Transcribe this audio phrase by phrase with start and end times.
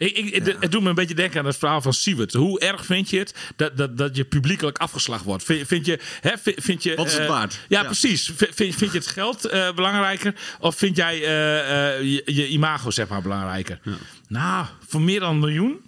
[0.00, 2.32] Ik, ik, Het doet me een beetje denken aan het verhaal van Siewert.
[2.32, 5.44] Hoe erg vind je het dat, dat, dat je publiekelijk afgeslacht wordt?
[5.44, 7.60] Vind, vind je, hè, vind, je, Wat is het eh, waard?
[7.68, 7.84] Ja, Ja.
[7.86, 8.32] precies.
[8.36, 10.34] Vind, vind je het geld eh, belangrijker?
[10.60, 13.80] Of vind jij eh, eh, je, je imago zeg maar belangrijker?
[14.28, 15.80] Nou, voor meer dan een miljoen?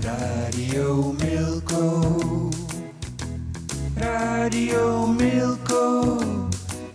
[0.00, 2.48] Radio Milko.
[3.96, 6.18] Radio Milko.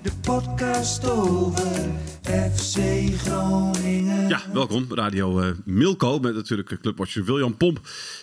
[0.02, 2.80] De podcast over FC
[3.24, 4.28] Groningen.
[4.28, 4.86] Ja, welkom.
[4.90, 7.80] Radio eh, Milko met natuurlijk eh, clubwatcher William Pomp.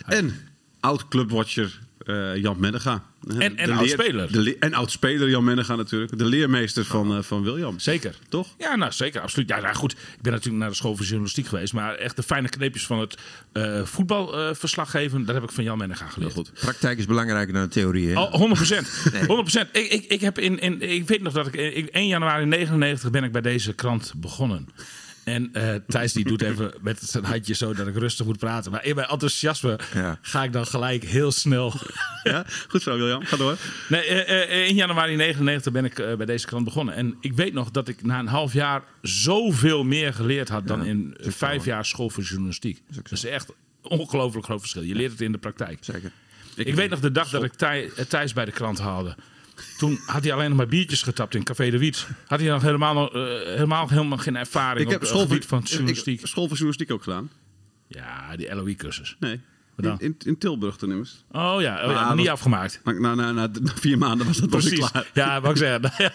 [0.07, 0.35] En
[0.81, 3.03] oud-clubwatcher eh, Jan Mennega.
[3.39, 4.57] En- en oud-speler.
[4.61, 6.19] En oud-speler Jan Mennega natuurlijk.
[6.19, 7.79] De leermeester van, eh, van William.
[7.79, 8.15] Zeker.
[8.29, 8.49] Toch?
[8.59, 9.49] Ja, nou zeker, absoluut.
[9.49, 12.23] Ja, nou goed, ik ben natuurlijk naar de school voor journalistiek geweest, maar echt de
[12.23, 13.17] fijne kneepjes van het
[13.53, 16.33] eh voetbalverslag geven, dat heb ik van Jan Mennega geleerd.
[16.35, 16.53] Heel goed.
[16.61, 18.09] Praktijk is belangrijker dan de theorie.
[18.09, 18.21] Hè?
[18.21, 18.89] Oh, 100 procent.
[19.27, 22.45] 100 Ik, ik, ik, heb in, in, ik weet nog dat ik in 1 januari
[22.45, 24.69] 99 ben ik bij deze krant begonnen.
[25.25, 28.71] En eh Thijs die doet even met zijn handje zo dat ik rustig moet praten.
[28.71, 30.19] Maar in mijn enthousiasme Ja.
[30.23, 31.73] ga ik dan gelijk heel snel.
[32.23, 33.25] Ja, goed zo William.
[33.25, 33.57] Ga door.
[33.89, 36.95] Nee, eh, eh, in januari 99 ben ik bij deze krant begonnen.
[36.95, 40.85] En ik weet nog dat ik na een half jaar zoveel meer geleerd had dan
[40.85, 42.83] in vijf jaar school voor journalistiek.
[42.89, 44.83] Dat is echt een ongelooflijk groot verschil.
[44.83, 45.79] Je leert het in de praktijk.
[45.81, 46.13] Zeker.
[46.55, 49.17] Ik, weet nog de dag dat ik Thij- Thijs bij de krant haalde.
[49.79, 52.07] Toen had hij alleen nog maar biertjes getapt in Café de Wiet.
[52.27, 55.23] Had hij nog helemaal, nog, eh, helemaal, helemaal geen ervaring Ik op heb het school
[55.23, 56.21] gebied van journalistiek.
[56.21, 57.31] ik- school voor journalistiek ook gedaan.
[57.87, 59.17] Ja, die LOE-cursus.
[59.21, 59.41] Nee.
[59.77, 60.01] Wat?
[60.01, 61.25] In, in, in Tilburg ten immers.
[61.33, 62.81] Oh ja, oh, ja niet afgemaakt.
[62.85, 64.91] Na, na, na, na vier maanden was dat Precies.
[64.91, 65.11] klaar.
[65.15, 65.83] Ja, wou ik zeggen.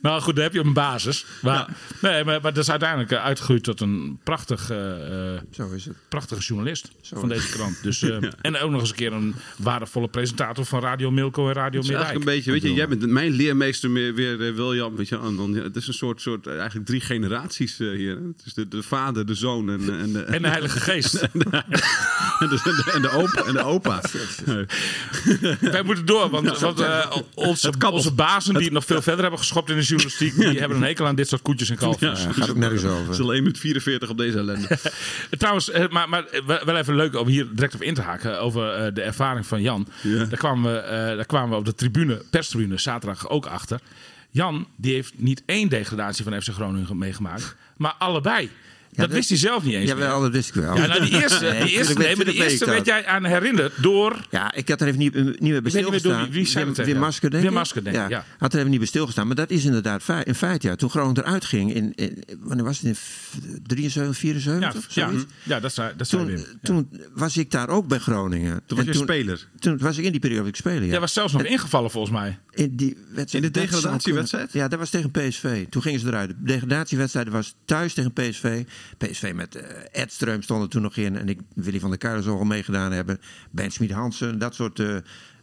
[0.00, 1.26] Nou nou goed, dan heb je een basis.
[1.42, 1.68] Maar,
[2.02, 5.84] nee, maar, maar dat is uiteindelijk eh, uitgegroeid tot een prachtig, eh, eh, Zo is
[5.84, 5.94] het.
[6.08, 7.82] prachtige journalist van deze krant.
[7.82, 11.54] Dus, eh, En ook nog eens een keer een waardevolle presentator van Radio Milko en
[11.54, 12.46] Radio Het is eigenlijk Middijk.
[12.46, 15.52] een beetje, weet je, jij bent mijn leermeester meer, weer William, weet je, en dan,
[15.54, 18.16] ja, het is een soort, soort eigenlijk drie generaties eh, hier.
[18.16, 18.22] hè.
[18.26, 21.14] Het is de, de vader, de zoon en, en, de, En de Heilige Geest.
[21.14, 21.44] en, de,
[22.38, 22.58] en, de,
[22.94, 23.44] en de opa.
[23.44, 24.00] En de opa.
[25.60, 29.70] Wij moeten door, want, want eh, onze, bazen die het nog veel verder hebben geschopt
[29.70, 32.22] in de journalistiek, die hebben een hekel aan dit soort koetjes en kalfjes.
[32.22, 32.32] Ja.
[32.32, 33.12] Gaat ook nergens Het over.
[33.12, 34.78] is alleen met 44 op deze ellende.
[35.38, 38.40] Trouwens, eh, maar, maar eh, wel even leuk om hier direct op in te haken
[38.40, 39.88] over eh, de ervaring van Jan.
[40.02, 40.24] Ja.
[40.24, 43.80] Daar, kwamen we, eh, daar kwamen we op de tribune, perstribune, zaterdag ook achter.
[44.30, 48.50] Jan, die heeft niet één degradatie van FC Groningen meegemaakt, maar allebei.
[48.96, 49.90] Dat, wist hij zelf niet eens.
[49.90, 50.76] Jawel, dat wist ik wel.
[50.76, 53.24] Ja, nou, die eerste, Nee, die eerste, nee, maar die weet eerste werd jij aan
[53.24, 54.26] herinnerd door...
[54.30, 56.30] Ja, ik had er even niet, niet meer bij weet niet meer door stilgestaan.
[56.30, 56.98] wie- zei Wim?
[56.98, 57.58] Masker, denk Wim ik.
[57.58, 58.24] Masker, denk ik, ja.
[58.38, 59.26] Had er even niet bij stilgestaan.
[59.26, 60.76] Maar dat is inderdaad in feite, ja.
[60.76, 62.86] Toen Groningen eruit ging, in, in, wanneer was het?
[62.86, 62.96] In
[63.62, 64.94] 73, 74?
[64.94, 65.32] Ja, ja, zoiets?
[65.42, 66.38] ja, dat zei, dat zei Toen, Wim.
[66.38, 66.58] Ja.
[66.62, 68.60] toen was ik daar ook bij Groningen.
[68.66, 69.48] Toen was je speler.
[69.58, 70.90] Toen was ik in die periode ik spelen, ja.
[70.90, 72.38] Jij was zelfs nog ingevallen volgens mij.
[72.50, 74.52] In, die wedstrijd, In de degradatiewedstrijd?
[74.52, 75.66] Ja, dat was tegen PSV.
[75.68, 76.28] Toen gingen ze eruit.
[76.28, 78.64] De degradatiewedstrijd was thuis tegen PSV.
[78.98, 81.16] PSV met eh Edström stond er toen nog in.
[81.16, 83.20] En ik, Willy van der Kuilen zal al meegedaan hebben.
[83.50, 84.78] Ben Smit Hansen, dat soort...
[84.80, 84.96] eh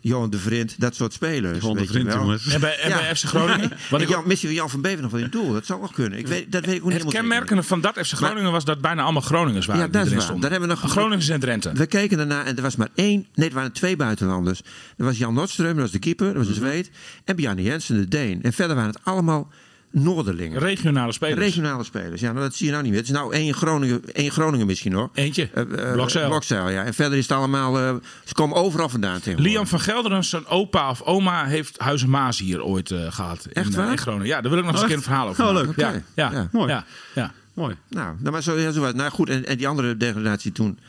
[0.05, 1.59] Johan de Vriend, dat soort spelers.
[1.59, 2.17] Gewoon de vriend, wel.
[2.17, 2.47] jongens.
[2.47, 2.97] En bij, en Ja.
[2.97, 3.71] bij FC Groningen.
[3.71, 5.53] En Want ik, Jan, misschien Jan van Bever nog wel in het doel.
[5.53, 6.19] Dat zou ook kunnen.
[6.19, 8.81] Ik weet, dat weet ik ook niet het kenmerkende van dat FC Groningen was dat
[8.81, 9.81] bijna allemaal Groningers waren.
[9.81, 10.27] Ja, die dat is erin waar.
[10.29, 10.49] stonden.
[10.49, 11.71] Daar hebben we nog- Groningers en Drenthe.
[11.73, 13.27] We keken daarna en er was maar één.
[13.35, 14.61] Nee, er waren twee buitenlanders.
[14.97, 16.53] Er was Jan Nordström, dat was de keeper, dat was Mhm.
[16.65, 16.91] een Zweed.
[17.25, 18.43] En Bjarne Jensen, de Deen.
[18.43, 19.51] En verder waren het allemaal
[19.95, 20.59] Noorderlingen.
[20.59, 21.39] Regionale spelers.
[21.39, 22.21] Regionale spelers.
[22.21, 23.01] Ja, nou, dat zie je nou niet meer.
[23.01, 25.09] Het is nou één Groningen, één Groningen misschien nog.
[25.13, 25.49] Eentje.
[25.93, 26.27] Blokzeil.
[26.29, 26.83] Blokzeil, ja.
[26.83, 27.79] En verder is het allemaal...
[27.79, 29.19] eh, ze komen overal vandaan.
[29.35, 33.45] Liam van Gelderen, zijn opa of oma, heeft Huizen Maas hier ooit eh, gehad.
[33.45, 33.91] Echt in, eh, waar?
[33.91, 34.27] in Groningen.
[34.27, 35.67] Ja, daar wil ik nog eens een keer een verhaal over Oh, maken.
[35.67, 35.77] leuk.
[35.77, 36.49] Ja, ja, Ja.
[36.51, 36.69] Mooi.
[36.69, 37.33] Ja, ja.
[37.53, 37.75] Mooi.
[37.89, 38.93] Nou, nou, maar zo, ja, zo was.
[38.93, 40.79] Nou goed, en, en die andere degradatie toen...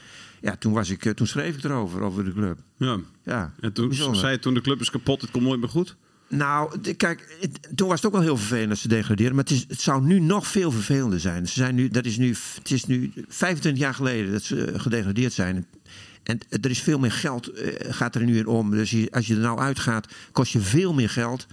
[0.40, 2.58] Ja, toen, was ik, eh, toen schreef ik erover, over de club.
[2.76, 2.96] Ja.
[3.24, 5.96] Ja, En toen zei je toen de club is kapot, het komt nooit meer goed.
[6.28, 9.34] Nou, kijk, toen was het ook wel heel vervelend dat ze degraderen.
[9.34, 11.48] Maar het, zou nu nog veel vervelender zijn.
[11.48, 14.80] Ze zijn nu, dat is nu, het is nu 25 jaar geleden dat ze eh,
[14.80, 15.66] gedegradeerd zijn.
[16.22, 18.70] En er is veel meer geld, eh, gaat er nu in om.
[18.70, 21.46] Dus als je er nou uitgaat, kost je veel meer geld.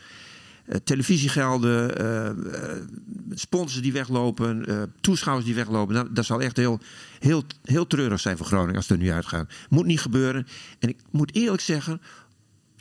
[0.71, 2.77] Eh, televisiegelden, eh, eh,
[3.33, 5.95] sponsors die weglopen, eh, toeschouwers die weglopen.
[5.95, 6.79] Nou, dat zal echt heel,
[7.19, 9.53] heel, heel treurig zijn voor Groningen als het er nu uitgaat.
[9.69, 10.47] Moet niet gebeuren.
[10.79, 12.01] En ik moet eerlijk zeggen,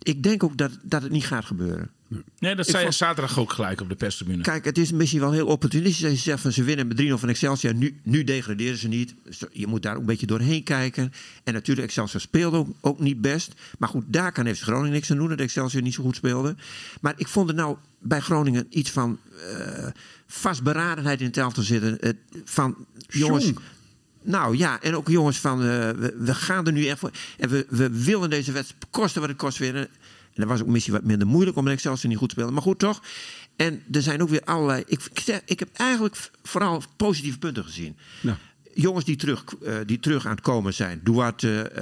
[0.03, 1.91] ik denk ook dat, dat het niet gaat gebeuren.
[2.39, 4.43] Nee, dat zei je zaterdag ook gelijk op de perstribune.
[4.43, 6.05] Kijk, het is misschien wel heel opportunistisch.
[6.05, 7.75] Als je zegt van ze winnen met 3-0 van Excelsior.
[7.75, 9.15] Nu, nu degraderen ze niet.
[9.53, 11.13] Je moet daar ook een beetje doorheen kijken.
[11.45, 13.53] En natuurlijk, Excelsior speelde ook, ook niet best.
[13.79, 15.29] Maar goed, daar kan FC Groningen niks aan doen.
[15.29, 16.55] Dat Excelsior niet zo goed speelde.
[17.01, 19.19] Maar ik vond er nou bij Groningen iets van
[19.51, 19.87] eh,
[20.27, 21.99] vastberadenheid in het elftal zitten.
[22.45, 22.77] Van
[23.09, 23.45] jongens.
[23.45, 23.59] Jong.
[24.23, 27.11] Nou ja, en ook jongens van, eh, we, we gaan er nu echt voor.
[27.39, 29.83] En we, we willen deze wedstrijd kosten wat het kost winnen.
[29.83, 32.53] En dat was ook misschien wat minder moeilijk om Excelsior niet goed spelen.
[32.53, 33.03] Maar goed, toch?
[33.57, 34.83] En er zijn ook weer allerlei...
[34.87, 37.97] Ik, ik, zeg, ik heb eigenlijk vooral positieve punten gezien.
[38.21, 38.39] Ja.
[38.75, 41.01] Jongens die terug, eh, die terug aan het komen zijn.
[41.05, 41.73] Duarte,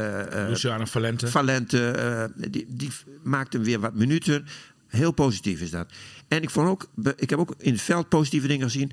[0.48, 1.28] Luciano Valente.
[1.28, 2.90] Valente, die, die
[3.22, 4.46] maakten weer wat minuten.
[4.86, 5.92] Heel positief is dat.
[6.28, 8.92] En ik, vond ook, ik heb ook in het veld positieve dingen gezien.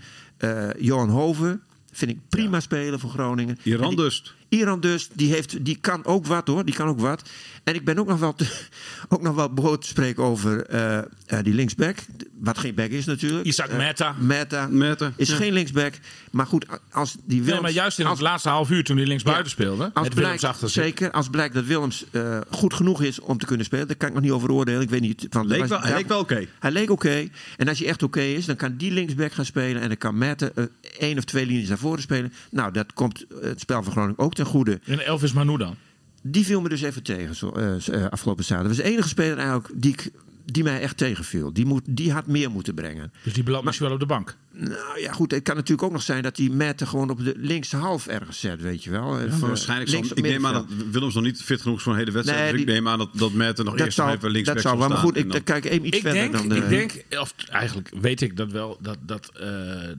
[0.77, 1.61] Johan Hoven
[1.97, 3.57] vind ik prima spelen voor Groningen.
[3.63, 4.35] Iran dus.
[4.49, 6.65] Iran dus, die, heeft, die kan ook wat hoor.
[6.65, 7.29] Die kan ook wat.
[7.63, 8.67] En ik ben ook nog wel, te-
[9.09, 11.03] ook nog wel brood te spreken over eh, eh,
[11.43, 11.97] die linksback.
[12.39, 13.45] Wat geen back is natuurlijk.
[13.45, 14.15] Isaac Eh, Meta.
[14.19, 14.67] Meta.
[14.67, 15.35] Meta, Is ja.
[15.35, 15.93] geen linksback.
[16.31, 17.51] Maar goed, als die Willems...
[17.51, 19.51] Nee, maar juist in als- het laatste half uur toen hij linksbuiten Ja.
[19.51, 19.83] speelde.
[19.83, 20.83] Als met Willems blijkt, achter zich.
[20.83, 24.07] zeker, als blijkt dat Willems eh, goed genoeg is om te kunnen spelen, daar kan
[24.07, 24.81] ik nog niet over oordelen.
[24.81, 25.27] Ik weet niet.
[25.29, 26.45] Van, Leek was- wel- hij leek wel oké.
[26.59, 27.27] Hij leek oké.
[27.57, 29.81] En als hij echt oké is, dan kan die linksback gaan spelen.
[29.81, 30.63] En dan kan eh,
[30.99, 32.33] één of twee linies naar voren spelen.
[32.51, 34.79] Nou, dat komt het spel van Groningen ook ten goede.
[34.85, 35.75] En Elvis Manu dan.
[36.21, 38.67] Die viel me dus even tegen zo, eh, eh, afgelopen zaterdag.
[38.67, 40.11] Dat was de enige speler eigenlijk die, ik,
[40.45, 41.53] die mij echt tegenviel.
[41.53, 43.11] Die, moet, die had meer moeten brengen.
[43.23, 44.35] Dus die belandt misschien wel op de bank.
[44.51, 45.31] Nou ja, goed.
[45.31, 48.39] Het kan natuurlijk ook nog zijn dat die Mette gewoon op de linkse half ergens
[48.39, 49.19] zet, weet je wel.
[49.19, 50.65] Eh, waarschijnlijk zal, links op ik neem aan dat.
[50.91, 52.43] Willems nog niet fit genoeg is voor een hele wedstrijd.
[52.43, 54.55] Nee, dus ik neem aan dat, dat Matt er nog Dat eerst nog even linksback
[54.55, 56.49] dat zou zal wel, maar goed, ik, dan- kijk even iets Ik verder denk, dan
[56.49, 56.55] de...
[56.55, 59.41] ik denk, of eigenlijk weet ik dat wel, dat, dat eh,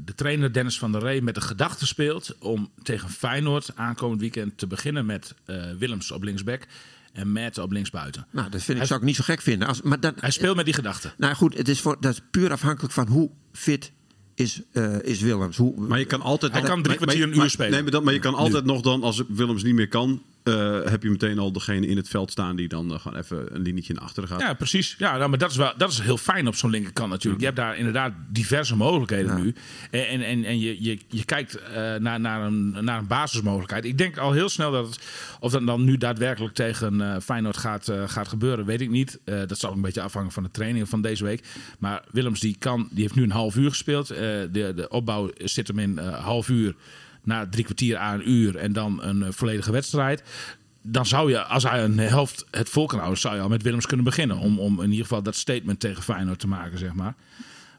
[0.04, 4.58] de trainer Dennis van der Rey met de gedachte speelt om tegen Feyenoord aankomend weekend
[4.58, 6.66] te beginnen met eh, Willems op linksback
[7.16, 8.26] en Matt op linksbuiten.
[8.32, 9.68] Nou, dat vind ik, Hij- zou ik niet zo gek vinden.
[9.68, 11.12] Als, maar dat, Hij speelt met die gedachte.
[11.18, 13.92] nou goed, het is voor, dat is puur afhankelijk van hoe fit
[14.34, 15.56] is, eh, is Willems.
[15.56, 17.70] Hoe, Maar je kan altijd Hij nog- kan drie kwartier een uur maar- spelen.
[17.72, 20.90] Nee, maar, dan, maar je kan altijd nog dan, als Willems niet meer kan, eh,
[20.90, 23.62] heb je meteen al degene in het veld staan die dan eh, gewoon even een
[23.62, 24.40] linietje naar achteren gaat.
[24.40, 24.94] Ja, precies.
[24.98, 27.40] Ja, nou, maar dat is, wel, dat is heel fijn op zo'n linkerkant natuurlijk.
[27.40, 29.54] Je hebt daar inderdaad diverse mogelijkheden nu.
[29.90, 33.84] En, en, en, je, je, je kijkt eh, naar, naar, een, naar een basismogelijkheid.
[33.84, 35.00] Ik denk al heel snel dat het,
[35.40, 39.20] of dat dan nu daadwerkelijk tegen Feyenoord gaat, gaat gebeuren, weet ik niet.
[39.25, 41.44] Dat zal een beetje afhangen van de trainingen van deze week.
[41.78, 44.08] Maar Willems die kan, die heeft nu een half uur gespeeld.
[44.08, 46.75] De, de opbouw zit hem in half uur
[47.26, 50.23] na drie kwartier aan een uur en dan een eh, volledige wedstrijd.
[50.82, 53.62] Dan zou je, als hij een helft het vol kan houden, zou je al met
[53.62, 54.37] Willems kunnen beginnen.
[54.38, 57.14] Om, om in ieder geval dat statement tegen Feyenoord te maken, zeg maar.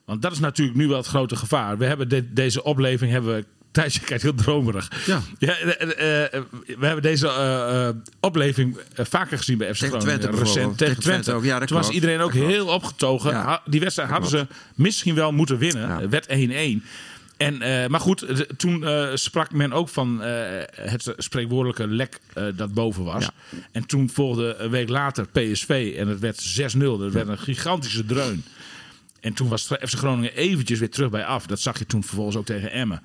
[0.06, 1.78] Want dat is natuurlijk nu wel het grote gevaar.
[1.78, 3.46] We hebben dit- deze opleving hebben we.
[4.06, 4.92] Kijkt heel dromerig.
[5.06, 5.22] Ja.
[5.40, 10.20] eh, eh, eh, we hebben deze opleving vaker gezien bij FC Groningen.
[10.20, 11.44] Twente recent tegen Twente ook.
[11.44, 13.32] Ja, dat Toen was iedereen ook heel opgetogen.
[13.32, 13.62] Ja.
[13.66, 15.88] Die wedstrijd hadden ze misschien wel moeten winnen.
[15.88, 16.10] Ja.
[16.10, 16.84] Werd 1-1.
[17.38, 22.20] En, eh, maar goed, de- toen eh, sprak men ook van eh, het spreekwoordelijke lek
[22.56, 23.24] dat boven was.
[23.24, 23.32] Ja.
[23.72, 26.98] En toen volgde een week later PSV en het werd 6-0.
[26.98, 28.44] Dat werd een gigantische dreun.
[29.20, 31.46] En toen was FC Groningen eventjes weer terug bij af.
[31.48, 33.02] Dat zag je toen vervolgens ook tegen Emmen.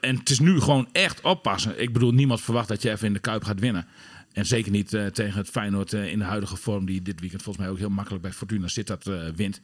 [0.00, 1.80] En het is nu gewoon echt oppassen.
[1.80, 3.86] Ik bedoel, niemand verwacht dat je even in de Kuip gaat winnen.
[4.32, 6.86] En zeker niet tegen het Feyenoord in de huidige vorm...
[6.86, 9.60] die dit weekend volgens mij ook heel makkelijk bij Fortuna Sittard eh wint.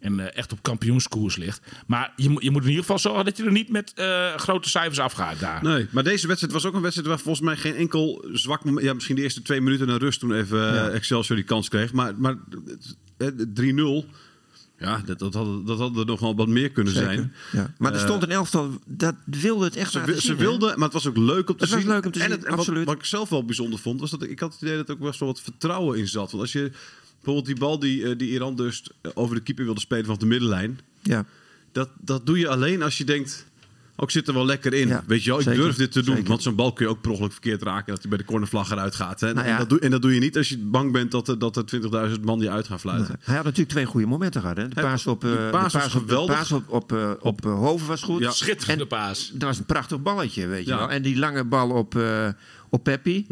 [0.00, 1.60] En eh, echt op kampioenskoers ligt.
[1.86, 4.34] Maar je, moet- je moet in ieder geval zorgen dat je er niet met eh,
[4.34, 5.62] grote cijfers afgaat daar.
[5.62, 8.86] Nee, maar deze wedstrijd was ook een wedstrijd waar volgens mij geen enkel zwak moment...
[8.86, 11.92] Ja, misschien de eerste twee minuten naar rust toen even eh, Excelsior die kans kreeg.
[11.92, 12.36] Maar, maar
[13.16, 14.04] eh, 3-0,
[14.78, 17.32] ja, dat, dat, had, dat had er nog wel wat meer kunnen zijn.
[17.52, 17.74] Ja.
[17.78, 20.36] Maar er stond een elftal, dat wilde het echt Ze, ze zien, hè?
[20.36, 21.88] wilden, maar het was ook leuk om te Het was zien.
[21.88, 22.84] leuk om te en zien, het- en wat, absoluut.
[22.86, 24.94] wat ik zelf wel bijzonder vond, was dat ik, ik had het idee dat er
[24.94, 26.30] ook best wel wat vertrouwen in zat.
[26.30, 26.70] Want als je
[27.24, 30.26] bijvoorbeeld die bal die, eh, die Iran dus over de keeper wilde spelen vanaf de
[30.26, 31.24] middenlijn, Ja.
[31.72, 33.46] dat, dat doe je alleen als je denkt.
[33.96, 34.88] Ook zit er wel lekker in.
[34.88, 36.14] Ja, Weet je wel, ik zeker, durf dit te doen.
[36.14, 36.28] zeker.
[36.28, 37.92] Want zo'n bal kun je ook per ongeluk verkeerd raken.
[37.92, 39.20] Dat hij bij de cornervlag eruit gaat.
[39.20, 39.34] Hè?
[39.34, 39.52] Nou ja.
[39.52, 41.56] en, dat doe, en dat doe je niet als je bang bent dat, er- dat
[41.56, 41.64] er
[42.14, 43.16] 20.000 man die uit gaan fluiten.
[43.20, 44.56] Hij had natuurlijk twee goede momenten gehad.
[44.56, 44.68] Hè?
[44.68, 46.34] De paas op, eh, de paas was paas op, de geweldig.
[46.36, 48.20] paas op, op, eh, op eh, Hoven was goed.
[48.20, 48.30] Ja.
[48.30, 49.30] Schitterende paas.
[49.34, 50.78] Dat was een prachtig balletje, weet je Ja.
[50.78, 50.90] wel.
[50.90, 52.28] En die lange bal op, eh
[52.74, 53.26] op Peppi.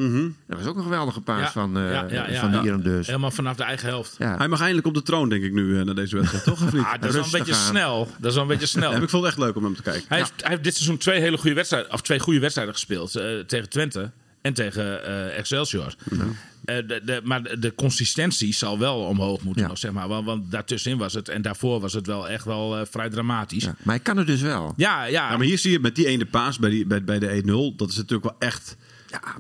[0.47, 2.63] Dat was ook een geweldige paas van, eh ja, ja, ja, van de ja.
[2.63, 3.07] Iran dus.
[3.07, 4.15] Helemaal vanaf de eigen helft.
[4.19, 4.37] Ja.
[4.37, 6.45] Hij mag eindelijk op de troon, denk ik nu, eh, na deze wedstrijd.
[6.45, 6.63] Toch?
[6.63, 6.83] Of niet?
[6.83, 7.61] Ah, dat is wel een beetje aan.
[7.67, 8.09] snel.
[8.19, 8.91] Dat is wel een beetje snel.
[8.91, 10.05] Ja, ik vond het echt leuk om hem te kijken.
[10.09, 13.17] Hij, heeft, hij heeft dit seizoen twee hele goede wedstrijden, of twee goede wedstrijden gespeeld.
[13.17, 14.11] eh, tegen Twente
[14.43, 15.95] en tegen eh, Excelsior.
[16.65, 19.69] Eh, de, de, maar de, consistentie zal wel omhoog moeten, Ja.
[19.69, 20.09] nog, zeg maar.
[20.09, 23.63] Want, want daartussenin was het, en daarvoor was het wel echt wel eh, vrij dramatisch.
[23.63, 23.75] Ja, Ja.
[23.83, 24.73] Maar hij kan het dus wel.
[24.77, 25.31] ja, ja.
[25.31, 27.77] Ja, maar hier zie je met die ene paas bij, die, bij, bij de 1-0,
[27.77, 28.77] dat is natuurlijk wel echt...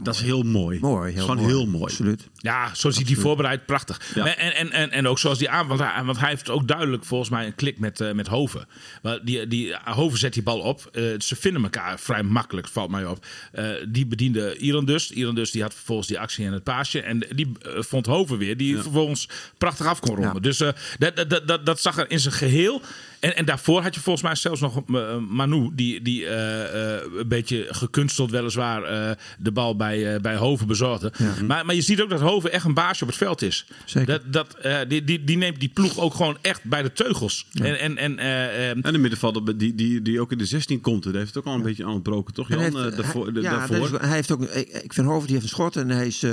[0.03, 0.81] dat is heel mooi.
[0.81, 1.49] Mooi, heel Gewoon mooi.
[1.49, 1.85] heel mooi.
[1.85, 2.29] Absoluut.
[2.37, 4.01] Ja, zoals hij die voorbereidt, prachtig.
[4.15, 4.37] Ja.
[4.37, 7.05] En, en, en, en ook zoals die aan, want hij, want hij heeft ook duidelijk
[7.05, 8.69] volgens mij een klik met, eh, met Hoven.
[9.03, 10.89] Maar die, die, Hoven zet die bal op.
[10.93, 13.27] Eh, ze vinden elkaar vrij makkelijk, valt mij op.
[13.53, 15.11] Eh, die bediende Iran dus.
[15.11, 17.01] Iran dus die had vervolgens die actie en het paasje.
[17.01, 20.35] En die eh, vond Hoven weer, die vervolgens prachtig af kon ronden.
[20.35, 20.41] Ja.
[20.41, 22.83] Dus eh, dat, dat, dat, dat, dat zag er in zijn geheel.
[23.23, 27.03] En, en daarvoor had je volgens mij zelfs nog eh, Manu, die, die eh, eh,
[27.19, 31.13] een beetje gekunsteld weliswaar eh, de bal bij, eh, bij Hoven bezorgde.
[31.47, 33.67] Maar, maar je ziet ook dat Hoven echt een baasje op het veld is.
[33.85, 34.07] Zeker.
[34.13, 37.47] Dat, dat, eh, die, die, die neemt die ploeg ook gewoon echt bij de teugels.
[37.61, 40.81] En, en, en, eh, eh, En de middenvelder die, die, die ook in de 16
[40.81, 42.51] komt, die heeft het ook al een beetje aangebroken, toch?
[42.51, 43.91] En Jan, hij heeft- Eh, daarvoor, hij- ja, daarvoor.
[43.91, 46.07] dat is- hij heeft ook, ik, ik vind Hoven die heeft een schot en hij,
[46.07, 46.33] is, eh,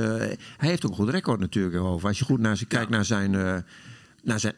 [0.57, 1.75] hij heeft ook een goed record natuurlijk.
[1.75, 2.07] Hoven.
[2.07, 3.63] Als je goed naar, kijkt naar zijn.
[4.25, 4.53] Eh, zijn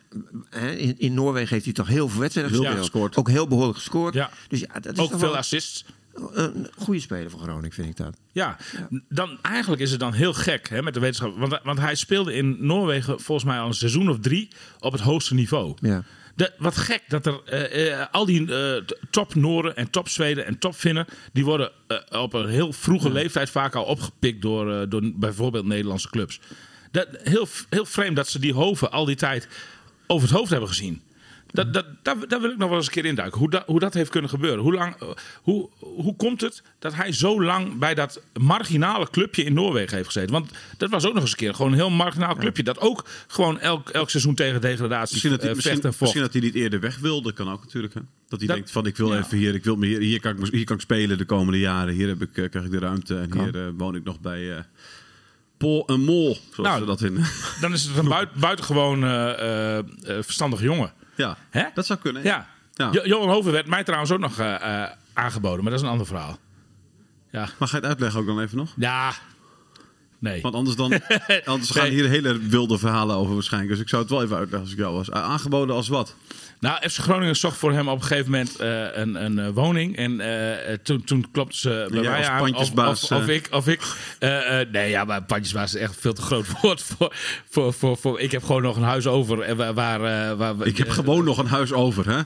[0.50, 2.78] hè, in, in Noorwegen heeft hij toch heel veel wedstrijden gespeeld.
[2.78, 3.16] gescoord.
[3.16, 4.14] Ook heel behoorlijk gescoord.
[4.14, 4.30] Ja.
[4.48, 5.86] Dus ja, dat is ook veel assists.
[6.34, 8.18] een goede speler voor Groningen, vind ik dat.
[8.32, 8.58] Ja,
[9.10, 11.38] dan eigenlijk is het dan heel gek hè, met de wetenschap.
[11.38, 14.48] Want, want hij speelde in Noorwegen volgens mij al een seizoen of drie
[14.80, 15.76] op het hoogste niveau.
[15.82, 16.04] Ja.
[16.36, 20.10] De, wat gek dat er eh, eh, al die eh, t- top Nooren en top
[20.10, 21.06] Zweden en top Finnen...
[21.34, 25.66] die worden eh, op een heel vroege leeftijd vaak al opgepikt door, eh, door bijvoorbeeld
[25.66, 26.40] Nederlandse clubs.
[26.92, 29.48] Dat, heel, heel vreemd dat ze die hoven al die tijd
[30.08, 31.02] over het hoofd hebben gezien.
[31.54, 33.40] Dat, dat, daar, daar wil ik nog wel eens een keer induiken.
[33.40, 34.60] Hoe, dat hoe dat heeft kunnen gebeuren.
[34.64, 34.96] Hoe, lang,
[35.42, 40.06] hoe, hoe komt het dat hij zo lang bij dat marginale clubje in Noorwegen heeft
[40.08, 40.32] gezeten?
[40.32, 42.64] Want dat was ook nog eens een keer gewoon een heel marginaal clubje.
[42.64, 45.94] Dat ook gewoon elk, elk seizoen tegen degradatie Misschien dat, hij, eh, misschien, vecht en
[45.94, 46.02] vocht.
[46.02, 47.94] misschien dat hij niet eerder weg wilde, kan ook natuurlijk.
[47.94, 48.02] Hè?
[48.28, 49.20] Dat hij Dat- denkt van ik wil ja.
[49.20, 51.60] even hier, ik wil me hier, hier, kan ik, hier kan ik spelen de komende
[51.60, 51.94] jaren.
[51.94, 54.66] Hier heb ik, eh, krijg ik de ruimte en hier eh, woon ik nog bij
[55.62, 57.26] Pol en Mol, zoals Nou, ze dat in.
[57.62, 60.94] Dan is het een buit, buitengewoon eh, eh, eh, verstandig jongen.
[61.16, 61.64] ja, Hè?
[61.74, 62.24] dat zou kunnen.
[62.24, 62.48] Ja.
[62.74, 62.90] Ja.
[62.92, 64.40] Jo- Johan Hoven werd mij trouwens ook nog
[65.14, 66.38] aangeboden, maar dat is een ander verhaal.
[67.32, 67.40] Ja.
[67.60, 68.74] Maar ga je het uitleggen ook dan even nog?
[68.78, 69.12] Ja.
[70.22, 70.42] Nee.
[70.42, 70.94] Want anders, dan,
[71.46, 71.92] anders gaan Nee.
[71.92, 73.72] hier hele wilde verhalen over waarschijnlijk.
[73.74, 75.12] Dus ik zou het wel even uitleggen als ik jou was.
[75.14, 76.16] A- Aangeboden als wat?
[76.60, 79.98] Nou, FC Groningen zocht voor hem op een gegeven moment eh, een, een eh, woning.
[79.98, 83.36] En eh, toen, toen klopte ze bij jij mij aan of, of, of eh.
[83.36, 83.48] ik.
[83.52, 83.82] Of ik
[84.20, 87.14] eh, eh, nee, ja, maar pandjesbaas is echt veel te groot woord voor,
[87.50, 88.20] voor, voor, voor...
[88.20, 89.56] Ik heb gewoon nog een huis over.
[89.56, 90.02] Waar, waar,
[90.40, 92.22] eh, Ik heb gewoon nog een huis over, hè?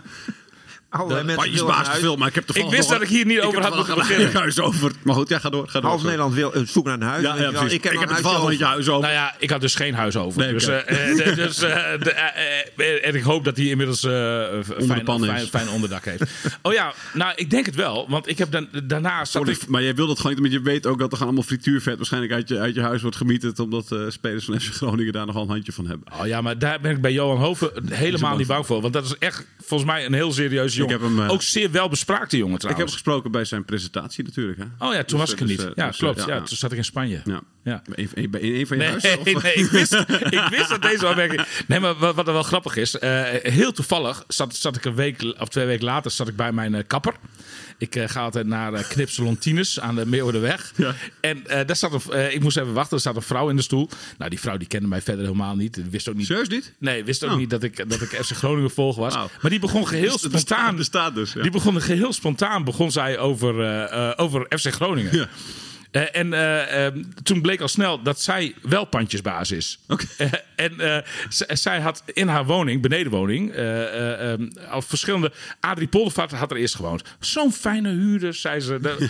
[1.36, 3.96] Pandjesbaas een veel, maar ik heb Ik wist dat ik hier niet over had moeten
[3.96, 4.28] beginnen.
[4.28, 4.92] een huis over.
[5.04, 5.68] Maar goed, ja, ga door.
[5.68, 6.04] Ga door Half.
[6.04, 7.24] Nederland wil eh, zoek naar een huis.
[7.24, 7.52] Ja, wel.
[7.52, 7.74] precies.
[7.74, 9.02] ik heb, Ik nog heb een het huisje van je huis over.
[9.02, 10.40] Nou ja, ik had dus geen huis over.
[10.42, 14.12] Nee, dus, eh, eh, dus, eh, de, eh, en ik hoop dat hij inmiddels eh,
[14.12, 16.24] een fijn, fijn, fijn onderdak heeft.
[16.62, 18.06] Oh ja, nou, ik denk het wel.
[18.10, 19.68] Want ik heb dan, daarna zat Oh, ik...
[19.68, 21.96] maar jij wil dat gewoon niet, want je weet ook dat er gaan allemaal frituurvet
[21.98, 23.60] waarschijnlijk uit je, uit je huis wordt gemieterd.
[23.60, 26.08] Omdat eh, spelers van FC Groningen daar nogal een handje van hebben.
[26.20, 28.82] Oh ja, maar daar ben ik bij Johan Hoven helemaal niet bang voor.
[28.82, 31.08] Want dat is echt volgens mij een heel serieuze jongen.
[31.08, 32.94] heb hem, eh, Ook zeer welbespraakte jongen Ik heb trouwens.
[32.94, 34.58] gesproken bij zijn presentatie natuurlijk.
[34.60, 34.88] Hè?
[34.88, 35.66] Oh ja, toen was Dus, ik er dus, niet.
[35.68, 36.20] eh, ja, dus, klopt.
[36.20, 37.22] eh, ja, ja, toen zat ik in Spanje.
[37.26, 37.42] Ja.
[37.64, 37.82] Ja.
[37.96, 39.20] Bij een, bij een van je Nee, huizen?
[39.44, 39.94] nee ik, wist,
[40.30, 41.46] ik wist dat deze opmerking...
[41.68, 43.00] Nee, maar wat, wat er wel grappig is...
[43.00, 46.52] eh, heel toevallig zat, zat ik een week of twee weken later zat ik bij
[46.52, 47.14] mijn eh, kapper.
[47.78, 50.72] Ik eh, ga altijd naar uh, Knipsalon Tines aan de Meeuwenweg.
[50.76, 50.96] Ja.
[51.22, 52.96] En eh, daar zat een, ik moest even wachten.
[52.98, 53.90] Er zat een vrouw in de stoel.
[54.18, 55.90] Nou, die vrouw die kende mij verder helemaal niet.
[55.90, 56.26] Wist ook niet...
[56.26, 56.74] Serieus niet?
[56.80, 57.38] Nee, wist ook Oh.
[57.38, 59.14] niet dat ik, dat ik FC Groningen volg was.
[59.42, 60.84] Maar die begon geheel Dus staat- spontaan...
[60.84, 61.42] staat dus, ja.
[61.42, 63.56] Die begon geheel spontaan begon zij over,
[64.18, 65.16] over FC Groningen.
[65.18, 65.28] Ja.
[65.96, 69.80] Eh, en eh, ehm, toen bleek al snel dat zij wel pandjesbaas is.
[69.88, 70.06] Oké.
[70.56, 70.96] Eh,
[71.48, 75.32] en zij had in haar woning, benedenwoning, ehm, al verschillende.
[75.60, 77.04] Adrie Poldervaart had er eerst gewoond.
[77.20, 78.80] Zo'n fijne huurder, zei ze.
[78.80, 78.98] De-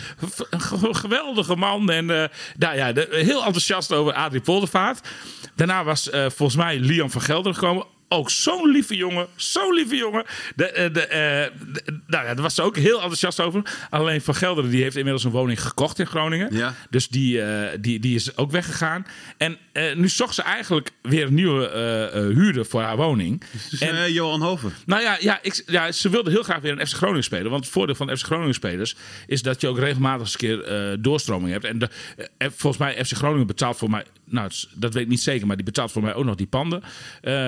[0.50, 1.90] een ge- geweldige man.
[1.92, 5.08] En nou ja, de- heel enthousiast over Adrie Poldervaart.
[5.56, 7.86] Daarna was volgens mij Liam van Gelder gekomen.
[8.10, 10.24] Ook zo'n lieve jongen, zo'n lieve jongen.
[10.56, 13.62] De, eh, de, eh, de- nou ja, daar was ze ook heel enthousiast over.
[13.90, 16.56] Alleen Van Gelderen die heeft inmiddels een woning gekocht in Groningen.
[16.56, 16.74] Ja.
[16.90, 19.06] Dus die, eh, die, die is ook weggegaan.
[19.38, 19.58] En
[19.96, 21.70] nu zocht ze eigenlijk weer een nieuwe
[22.36, 23.44] huurder voor haar woning.
[23.70, 24.74] Dus en, Johan Hoven.
[24.86, 27.52] nou ja, ja, ik, ja, ze wilde heel graag weer een FC Groningen spelen.
[27.52, 28.96] Want het voordeel van FC Groningen spelers
[29.28, 31.66] is dat je ook regelmatig eens een keer doorstroming hebt.
[31.66, 31.90] En de,
[32.38, 35.66] volgens mij, FC Groningen betaalt voor mij, nou dat weet ik niet zeker, maar die
[35.66, 36.84] betaalt voor mij ook nog die panden.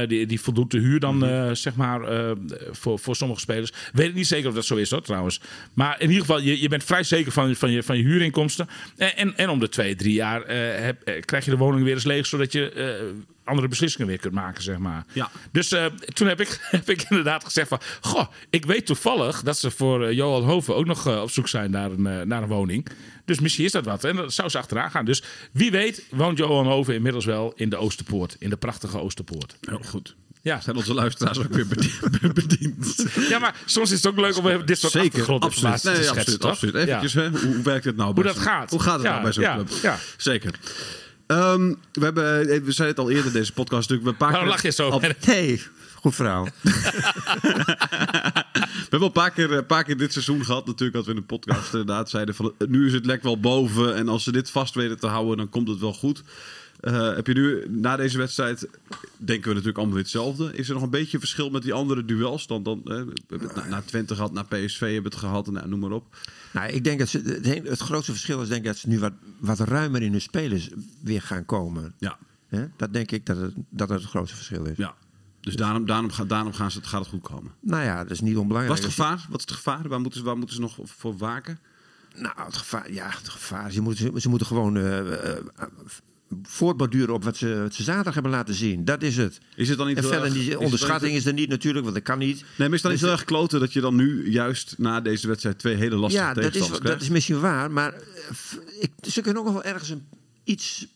[0.08, 2.32] Die, die voldoet de huur dan, eh, zeg maar, eh,
[2.72, 3.72] voor, voor sommige spelers.
[3.94, 5.42] Weet ik niet zeker of dat zo is hoor, trouwens.
[5.74, 8.68] Maar in ieder geval, je, je bent vrij zeker van, van, je, van je huurinkomsten.
[8.98, 11.94] En, en, en om de twee, drie jaar eh, heb, krijg je de woning weer
[11.94, 13.26] eens leeg, zodat je...
[13.44, 15.06] andere beslissingen weer kunt maken, zeg maar.
[15.14, 15.32] Ja.
[15.52, 15.76] Dus
[16.14, 17.80] toen heb ik, heb ik inderdaad gezegd van...
[18.02, 21.92] Goh, ik weet toevallig dat ze voor Johan Hoven ook nog op zoek zijn naar
[21.92, 22.88] een, naar een woning.
[23.26, 24.04] Dus misschien is dat wat.
[24.04, 25.06] En dat zou ze achteraan gaan.
[25.06, 28.36] Dus wie weet woont Johan Hoven inmiddels wel in de Oosterpoort.
[28.40, 29.58] In de prachtige Oosterpoort.
[29.62, 30.16] Heel goed.
[30.42, 30.62] Ja.
[30.62, 32.00] Zijn onze luisteraars ook weer bedi-
[32.34, 33.06] bediend?
[33.30, 35.84] ja, maar soms is het ook leuk om even dit soort Zeker, absoluut.
[35.84, 36.50] Nee, te schetsen, absoluut, toch?
[36.52, 36.74] absoluut.
[36.74, 36.82] Ja.
[36.82, 38.14] Eventjes, hè, hoe, hoe werkt het nou?
[38.14, 38.70] bij dat gaat.
[38.70, 39.70] Hoe gaat het Ja, nou bij zo'n ja, club?
[39.82, 39.98] ja.
[40.18, 40.54] Zeker.
[41.28, 44.10] Ehm, we, hebben, eh, we zeiden het al eerder in deze podcast natuurlijk.
[44.10, 44.90] Een paar Waarom lach je zo?
[44.90, 45.62] al- Nee,
[45.96, 46.48] goed verhaal.
[48.88, 51.12] We hebben al een paar keer, een paar keer dit seizoen gehad, natuurlijk, dat we
[51.12, 54.24] in de podcast inderdaad zeiden van eh, nu is het lek wel boven en als
[54.24, 56.22] ze dit vast weten te houden, dan komt het wel goed.
[56.80, 58.68] Eh, heb je nu na deze wedstrijd,
[59.18, 60.52] denken we natuurlijk allemaal weer hetzelfde.
[60.54, 62.48] Is er nog een beetje verschil met die andere duels?
[62.48, 63.02] Dan, dan, eh,
[63.40, 65.92] het na, na Twente gehad, na PSV hebben we het gehad, en nou, noem maar
[65.92, 66.16] op.
[66.54, 68.88] Nou, ik denk dat ze, het, he- het grootste verschil is denk ik dat ze
[68.90, 70.70] nu wat, wat ruimer in hun spelers
[71.02, 71.94] weer gaan komen.
[71.98, 72.18] Ja?
[72.78, 74.78] Dat denk ik dat het, dat het het grootste verschil is.
[74.78, 74.96] ja.
[75.42, 77.52] Dus daarom, daarom, daarom gaan ze, gaat het goed komen.
[77.60, 78.80] Nou ja, dat is niet Wat onbelangrijk.
[78.80, 79.26] is het gevaar?
[79.30, 79.88] Wat is het gevaar?
[79.88, 81.60] Waar moeten ze, waar moeten ze nog voor waken?
[82.16, 83.72] Nou, het gevaar, ja, het gevaar.
[83.72, 85.00] Ze moeten, ze moeten gewoon eh,
[86.44, 88.86] voortborduren op wat ze, wat ze zaterdag hebben laten zien.
[88.86, 89.40] Dat is het.
[89.56, 91.96] Is het dan niet En verder, erg- is die onderschatting is er niet natuurlijk, want
[91.96, 92.40] dat kan niet.
[92.56, 95.02] Nee, maar is dan niet Dus- heel erg kloten dat je dan nu juist na
[95.02, 98.02] deze wedstrijd twee hele lastige Ja, dat is, tegenstanders dat is misschien waar, maar eh,
[98.80, 100.04] ik, ze kunnen ook nog wel ergens een,
[100.44, 100.88] iets,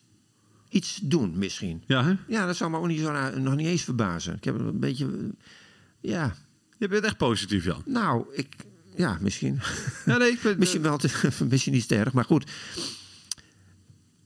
[0.69, 1.83] iets doen, misschien.
[1.87, 2.13] Ja, hè?
[2.27, 4.35] Ja, dat zou me ook niet zo, nog niet eens verbazen.
[4.35, 5.11] Ik heb een beetje, eh,
[6.01, 6.35] ja,
[6.77, 7.81] Je bent echt positief, Jan.
[7.85, 8.47] nou, ik,
[8.95, 9.59] ja, misschien.
[10.05, 11.09] Ja, nee, ik ben, misschien wel, te,
[11.49, 12.51] misschien niet te erg, maar goed.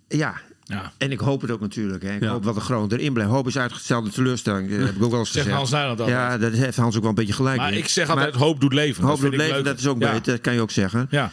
[0.08, 0.92] Ja, Ja.
[0.98, 2.04] en ik hoop het ook natuurlijk.
[2.04, 2.16] Hè.
[2.16, 2.30] Ik Ja.
[2.30, 3.32] hoop wel de Groningen erin blijft.
[3.32, 4.70] Hoop is uitgestelde teleurstelling.
[4.70, 5.50] Dat heb ik ook wel eens gezegd.
[5.50, 6.10] Hans altijd.
[6.10, 7.78] Ja, dat heeft Hans ook wel een beetje gelijk Maar in.
[7.78, 9.04] ik zeg Maar altijd, hoop doet leven.
[9.04, 9.66] hoop dat doet leven, leuk.
[9.66, 10.22] dat is ook beter.
[10.34, 11.08] Dat kan je ook zeggen.
[11.10, 11.32] Ja.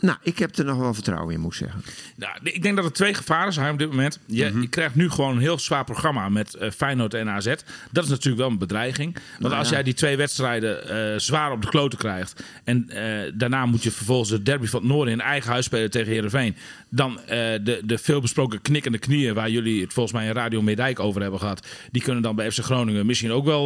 [0.00, 1.82] Nou, ik heb er nog wel vertrouwen in, moet ik zeggen.
[2.16, 4.18] Nou, ik denk dat er twee gevaren zijn op dit moment.
[4.26, 4.60] Je, Mhm.
[4.60, 7.54] je krijgt nu gewoon een heel zwaar programma met eh, Feyenoord en AZ.
[7.90, 9.12] Dat is natuurlijk wel een bedreiging.
[9.14, 9.74] Want Nou als ja.
[9.74, 12.44] jij die twee wedstrijden eh, zwaar op de kloten krijgt...
[12.64, 15.90] en eh, daarna moet je vervolgens de derby van het Noorden in eigen huis spelen
[15.90, 16.56] tegen Heerenveen...
[16.88, 21.20] dan de, de veelbesproken knikkende knieën waar jullie het volgens mij in Radio Meerdijk over
[21.22, 21.66] hebben gehad...
[21.90, 23.64] die kunnen dan bij FC Groningen misschien ook wel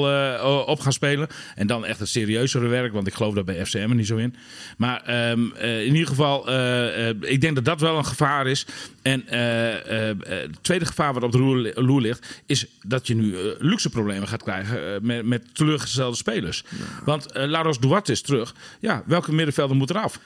[0.66, 1.28] op gaan spelen.
[1.54, 4.16] En dan echt het serieuzere werk, want ik geloof dat bij FCM er niet zo
[4.16, 4.34] in.
[4.76, 8.46] Maar ehm, eh, in ieder geval, eh, eh, ik denk dat dat wel een gevaar
[8.46, 8.66] is.
[9.02, 13.36] En eh, het tweede gevaar wat op de loer, loer ligt, is dat je nu
[13.58, 16.64] luxe problemen gaat krijgen met, met teleurgestelde spelers.
[17.04, 18.54] Want Laros Duarte is terug.
[18.80, 20.18] Ja, welke middenvelder moet eraf?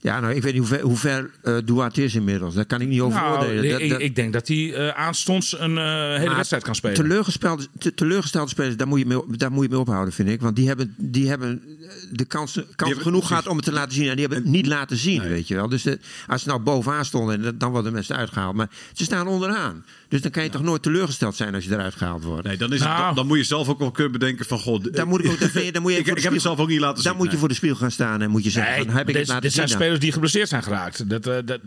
[0.00, 2.54] Ja, nou, ik weet niet hoe ver, hoe ver eh, Duarte is inmiddels.
[2.54, 3.70] Daar kan ik niet over Nou, oordelen.
[3.70, 6.74] Dat- ik, dat- ik denk dat hij eh, aanstonds een eh, hele maar wedstrijd kan
[6.74, 6.96] spelen.
[6.96, 10.40] Teleurgestelde, te- teleurgestelde spelers, daar moet, je mee, daar moet je mee ophouden, vind ik.
[10.40, 11.62] Want die hebben, die hebben
[12.10, 14.08] de kansen, kansen hebben- genoeg gehad om het te laten zien.
[14.08, 15.68] En die hebben het niet laten zien, weet je wel.
[15.68, 18.54] Dus de, als ze nou bovenaan stonden, dan worden mensen uitgehaald.
[18.54, 19.84] Maar ze staan onderaan.
[20.08, 22.46] Dus dan kan je toch nooit teleurgesteld zijn als je eruit gehaald wordt.
[22.46, 23.02] Nee, dan, is het, Nou.
[23.02, 24.58] dan, dan moet je zelf ook wel kunnen bedenken van...
[24.58, 26.32] God, Dan moet ik ook, dan, je- dan moet je ik, voor ik de heb
[26.32, 27.04] het zelf ook niet laten zien.
[27.06, 27.40] Dan moet je nee.
[27.40, 29.42] voor de spiegel gaan staan en moet je zeggen: Nee, van, heb ik dit, het
[29.42, 29.76] dit zijn dan?
[29.76, 31.08] spelers die geblesseerd zijn geraakt.
[31.10, 31.60] Dat, eh, dat,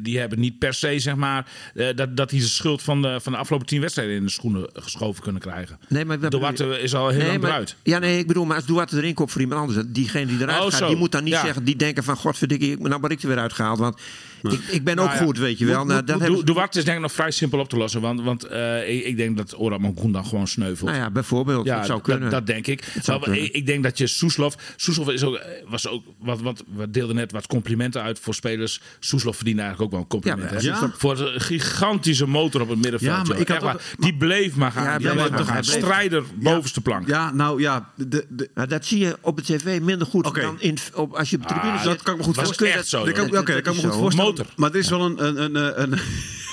[0.00, 3.20] die, hebben niet per se, zeg maar, eh, dat, dat die de schuld van de,
[3.22, 5.78] van de afgelopen tien wedstrijden in de schoenen geschoven kunnen krijgen.
[5.88, 7.76] Nee, maar Duarte is al heel lang maar, eruit.
[7.82, 10.58] Ja, nee, ik bedoel, maar als Duarte erin komt voor iemand anders, diegene die eruit
[10.58, 10.86] Oh, gaat, zo.
[10.86, 11.44] die moet dan niet Ja.
[11.44, 14.00] zeggen, die denken van, godverdikkie, ik- nou word ik er weer uitgehaald, want
[14.42, 15.84] ik, ik ben ook Nou ja, goed, weet je wel.
[15.84, 18.00] Nou, dat hebben Duarte is denk ik nog vrij simpel op te lossen.
[18.00, 20.90] Want, want eh, ik, ik denk dat Oran Mankoen dan gewoon sneuvelt.
[20.90, 22.30] nou ja, bijvoorbeeld, Ja, dat zou kunnen.
[22.30, 22.84] dat denk ik.
[23.06, 24.54] Maar ik, ik denk dat je Soeslof.
[24.76, 28.80] Soeslof is ook, was ook wat, wat, we deelden net wat complimenten uit voor spelers.
[29.00, 30.62] Soeslof verdient eigenlijk ook wel een compliment.
[30.62, 33.16] Ja, Voor de gigantische motor op het middenveld.
[33.16, 35.00] Ja, maar ik had ook- die bleef maar gaan.
[35.00, 35.64] Ja, bleef maar gaan.
[35.64, 37.08] Strijder bovenste plank.
[37.08, 40.78] Ja, nou ja, de, de, dat zie je op de tv minder goed dan in,
[40.94, 41.86] op, als je op de tribune Ah, zit.
[41.90, 42.74] dat kan ik me goed voorstellen.
[42.74, 44.29] Dat kan, Dat- Oké, dat kan ik me goed voorstellen.
[44.30, 44.46] Motor.
[44.56, 45.24] Maar er is wel een...
[45.26, 45.98] een, een, een,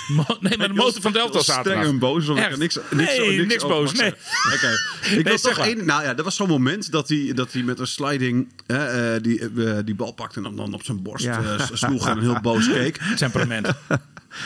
[0.08, 1.74] Mo- Nee, maar de motor van Delta zaterdag.
[1.74, 2.28] Streng en boos.
[2.28, 4.14] Ik er niks, niks, Nee, niks, boos, nee.
[4.54, 4.70] Oké.
[5.18, 5.86] Ik Nee, toch één...
[5.86, 8.86] Nou ja, er was zo'n moment dat hij, dat hij met een sliding hè,
[9.16, 10.38] eh, die, eh, die bal pakte...
[10.38, 11.42] en dan, dan op zijn borst Ja.
[11.42, 12.98] eh, sloeg en heel boos keek.
[13.16, 13.68] Temperament.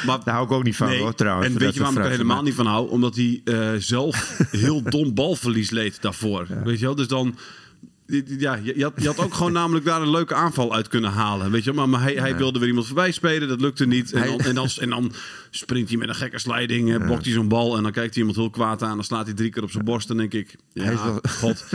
[0.06, 2.04] Maar, Daar hou ik ook niet van, hoor, trouwens, En weet dat je waarom ik
[2.06, 2.90] er helemaal niet van hou?
[2.90, 6.48] Omdat hij eh, zelf heel dom balverlies leed daarvoor.
[6.64, 6.96] Weet je wel?
[6.96, 7.38] Dus dan...
[8.40, 11.12] Ja, je, je had, je had ook gewoon namelijk daar een leuke aanval uit kunnen
[11.12, 11.52] halen.
[11.52, 11.80] Weet je, wel?
[11.88, 13.48] maar, maar hij, hij wilde weer iemand voorbij spelen.
[13.48, 14.12] Dat lukte niet.
[14.14, 15.14] En Hij- dan, en dan, en dan
[15.50, 16.94] springt hij met een gekke sliding.
[16.94, 17.78] eh, Blokt hij zo'n bal.
[17.78, 18.96] En dan kijkt hij iemand heel kwaad aan.
[18.96, 20.08] Dan slaat hij drie keer op zijn borst.
[20.08, 21.66] Dan denk ik, ja, Hij is wel- god,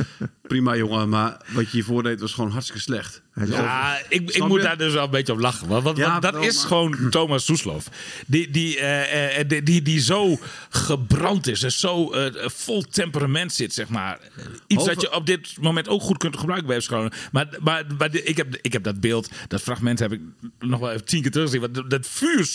[0.43, 1.09] prima jongen.
[1.09, 3.23] Maar wat je hiervoor deed was gewoon hartstikke slecht.
[3.33, 5.69] Hij is over- Ja, ik, ik moet daar dus wel een beetje op lachen.
[5.69, 7.89] Want, want, Ja, want dat wel, is maar- gewoon Thomas Soeslof.
[8.27, 10.39] Die, die, eh, eh, die, die, die zo
[10.71, 14.19] gebrand is en zo eh, vol temperament zit, zeg maar.
[14.67, 17.13] Iets Over- dat je op dit moment ook goed kunt kunt gebruiken bij Groningen.
[17.33, 20.21] Maar, maar, maar ik, heb, ik heb dat beeld, dat fragment heb ik
[20.59, 21.61] nog wel even tien keer teruggezien.
[21.61, 22.49] Want dat- dat vuur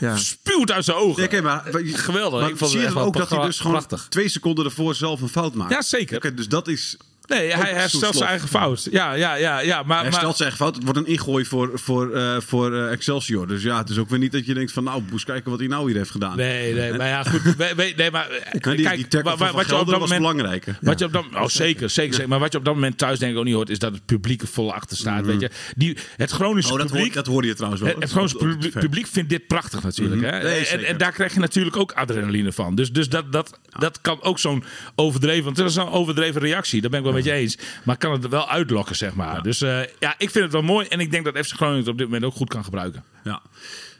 [0.00, 0.16] Ja.
[0.16, 1.28] spuwt uit zijn ogen.
[1.30, 2.40] Ja, maar, Geweldig.
[2.40, 4.06] Maar Ik vond zie je het ook dat hij dus gewoon prachtig.
[4.08, 5.70] twee seconden ervoor zelf een fout maakt?
[5.72, 6.16] Ja, zeker.
[6.16, 6.96] Oké, dus dat is...
[7.28, 8.88] Nee, hij herstelt zijn eigen fout.
[8.90, 9.60] Ja, ja, ja.
[9.60, 10.74] ja maar, Hij maar, stelt zijn eigen fout.
[10.74, 13.46] Het wordt een ingooi voor, voor, eh, voor eh, Excelsior.
[13.46, 14.84] Dus ja, het is ook weer niet dat je denkt van...
[14.84, 16.36] Nou, moest kijken wat hij nou hier heeft gedaan.
[16.36, 17.56] Nee, nee, maar ja, goed.
[17.96, 20.78] nee, maar, die, kijk, die tackle wat je op dat was moment belangrijker.
[20.80, 22.28] Wat je op dat, oh, zeker, zeker, zeker.
[22.28, 24.04] Maar wat je op dat moment thuis denk ik ook niet hoort, is dat het
[24.04, 25.26] publiek er vol achter staat.
[25.26, 27.04] Weet je, die, het Groningse Oh, dat, publiek.
[27.04, 27.92] hoor, dat hoorde je trouwens wel.
[27.92, 30.22] Het, het Groningse publiek, vindt dit prachtig natuurlijk.
[30.22, 30.42] hè?
[30.42, 32.74] Nee, en, en daar krijg je natuurlijk ook adrenaline van.
[32.74, 34.64] Dus, dus dat, dat, dat kan ook zo'n
[34.94, 35.44] overdreven...
[35.44, 37.58] Want het is een overdreven reactie, daar ben ik wel met je eens.
[37.84, 39.42] Maar kan het wel uitlokken, zeg maar.
[39.42, 40.86] Dus eh, ja, ik vind het wel mooi.
[40.86, 43.04] En ik denk dat FC Groningen het op dit moment ook goed kan gebruiken.
[43.24, 43.42] Ja.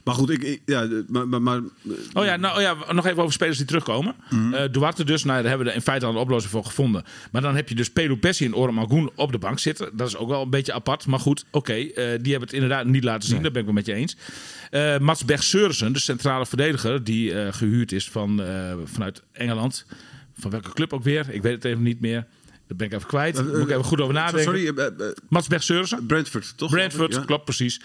[0.05, 1.61] Maar goed, ik, ik- ja, maar, maar, maar
[2.15, 4.15] Oh ja, nou, oh ja, nog even over spelers die terugkomen.
[4.55, 7.05] Eh, Duarte dus, nou, daar hebben we er in feite al een oplossing voor gevonden.
[7.33, 9.91] Maar dan heb je dus Pedro Pessi en Orem Magoen op de bank zitten.
[9.97, 11.07] Dat is ook wel een beetje apart.
[11.07, 13.43] Maar goed, oké, eh, die hebben het inderdaad niet laten zien.
[13.43, 14.17] Daar ben ik wel met je eens.
[14.71, 17.05] Eh Mats Berg-Seurissen, de centrale verdediger...
[17.05, 18.43] die eh, gehuurd is van,
[18.85, 19.87] vanuit Engeland.
[20.39, 21.27] Van welke club ook weer?
[21.31, 22.27] Ik weet het even niet meer.
[22.69, 23.35] Daar ben ik even kwijt.
[23.37, 24.43] Daar moet ik even goed over nadenken.
[24.43, 24.93] sorry, eh, eh,
[25.29, 26.07] Mats Berg-Seurissen.
[26.07, 26.71] Brentford, toch?
[26.71, 27.21] Brentford, Ja.
[27.25, 27.81] klopt precies.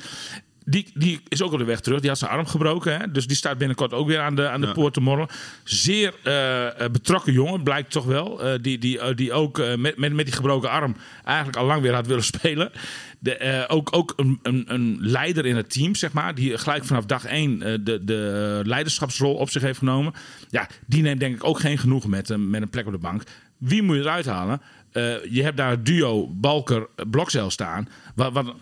[0.65, 1.99] Die, die is ook op de weg terug.
[1.99, 2.99] Die had zijn arm gebroken.
[2.99, 3.11] Hè?
[3.11, 4.73] Dus die staat binnenkort ook weer aan de, aan de Ja.
[4.73, 5.27] poort te morren.
[5.63, 8.43] Zeer eh, eh, betrokken jongen, blijkt toch wel.
[8.43, 11.65] Eh, die, die, eh, die ook eh, met, met, met die gebroken arm eigenlijk al
[11.65, 12.71] lang weer had willen spelen.
[13.19, 16.35] De, eh, ook ook een, een, een leider in het team, zeg maar.
[16.35, 20.13] Die gelijk vanaf dag één eh, de, de leiderschapsrol op zich heeft genomen.
[20.49, 23.23] Ja, die neemt denk ik ook geen genoegen met, met een plek op de bank.
[23.63, 24.61] Wie moet je eruit halen?
[24.91, 27.87] Eh, je hebt daar het duo Balker-Blokcel staan.
[28.15, 28.55] Wat, wat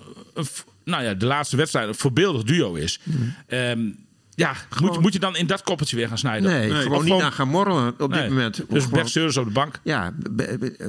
[0.84, 3.00] nou ja, de laatste wedstrijd een voorbeeldig duo is.
[3.48, 3.90] Ehm,
[4.36, 6.50] ja, moet, moet je dan in dat koppeltje weer gaan snijden?
[6.52, 8.22] Nee, gewoon niet gewoon- aan gaan morrelen op Nee.
[8.22, 8.56] dit moment.
[8.56, 9.80] Dus Gewoon- Bert Seurens op de bank.
[9.84, 10.14] Ja,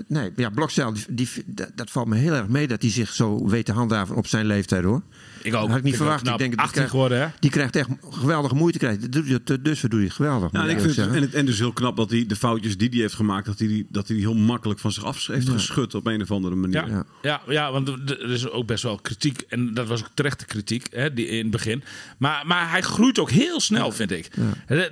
[0.08, 3.12] nee, ja Blokstijl, die, die, dat, dat valt me heel erg mee dat hij zich
[3.12, 5.02] zo weet te handhaven op zijn leeftijd hoor.
[5.44, 5.60] Ik ook.
[5.60, 6.22] Dat had ik niet Ik verwacht.
[6.22, 7.26] Nou, ik denk, die 18 krijgt- geworden, hè?
[7.40, 8.78] Die krijgt echt geweldige moeite.
[8.78, 9.00] Krijgt.
[9.02, 10.50] Dat doet hij- dat- Dus we doen hij het geweldig.
[10.52, 12.88] En, ik vind het, en, het, en dus heel knap dat hij de foutjes die
[12.88, 15.48] hij heeft gemaakt, dat hij die, dat hij die heel makkelijk van zich af heeft
[15.48, 16.88] geschud op een of andere manier.
[16.88, 17.40] Ja, ja.
[17.48, 19.40] Ja, want er is ook best wel kritiek.
[19.48, 21.82] En dat was ook terechte kritiek hè, die, in het begin.
[22.18, 24.28] Maar, maar hij groeit ook heel snel, vind ik.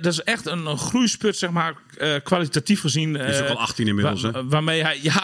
[0.01, 3.13] Dat is echt een, een groeisput, zeg maar, eh, kwalitatief gezien.
[3.13, 4.47] Hij is ook eh, al 18 inmiddels, hè?
[4.47, 5.23] Waarmee hij, ja,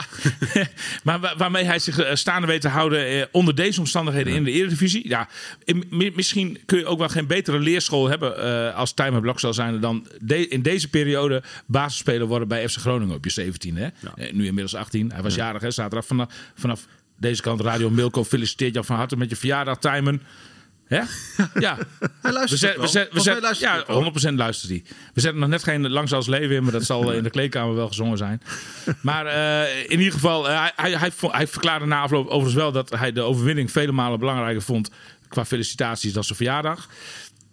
[1.04, 4.52] maar wa- waarmee hij zich eh, staande weet te houden onder deze omstandigheden in de
[4.52, 5.08] Eredivisie.
[5.18, 5.28] Ja,
[5.64, 9.54] in- misschien kun je ook wel geen betere leerschool hebben eh, als Timer Blok zal
[9.54, 13.76] zijn dan de- in deze periode basisspeler worden bij FC Groningen op je 17.
[13.76, 13.88] Hè?
[14.16, 15.12] Eh, nu inmiddels 18.
[15.12, 16.86] Hij was jarig, hè, zaterdag vanaf, vanaf
[17.20, 20.22] deze kant Radio Milko feliciteert jou van harte met je verjaardag, Timen.
[20.88, 21.02] Hè?
[21.60, 21.78] Ja.
[22.22, 23.96] Hij luistert We zet- we zet- we Volgens mij zet- luistert hij ja, wel.
[23.96, 24.84] 100% luistert hij.
[25.14, 27.76] We zetten nog net geen Langs als leven in, maar dat zal in de kleedkamer
[27.76, 28.42] wel gezongen zijn.
[29.02, 32.90] Maar eh, in ieder geval, eh, hij, hij, hij verklaarde na afloop overigens wel dat
[32.90, 34.90] hij de overwinning vele malen belangrijker vond
[35.30, 36.88] qua felicitaties dan zijn verjaardag.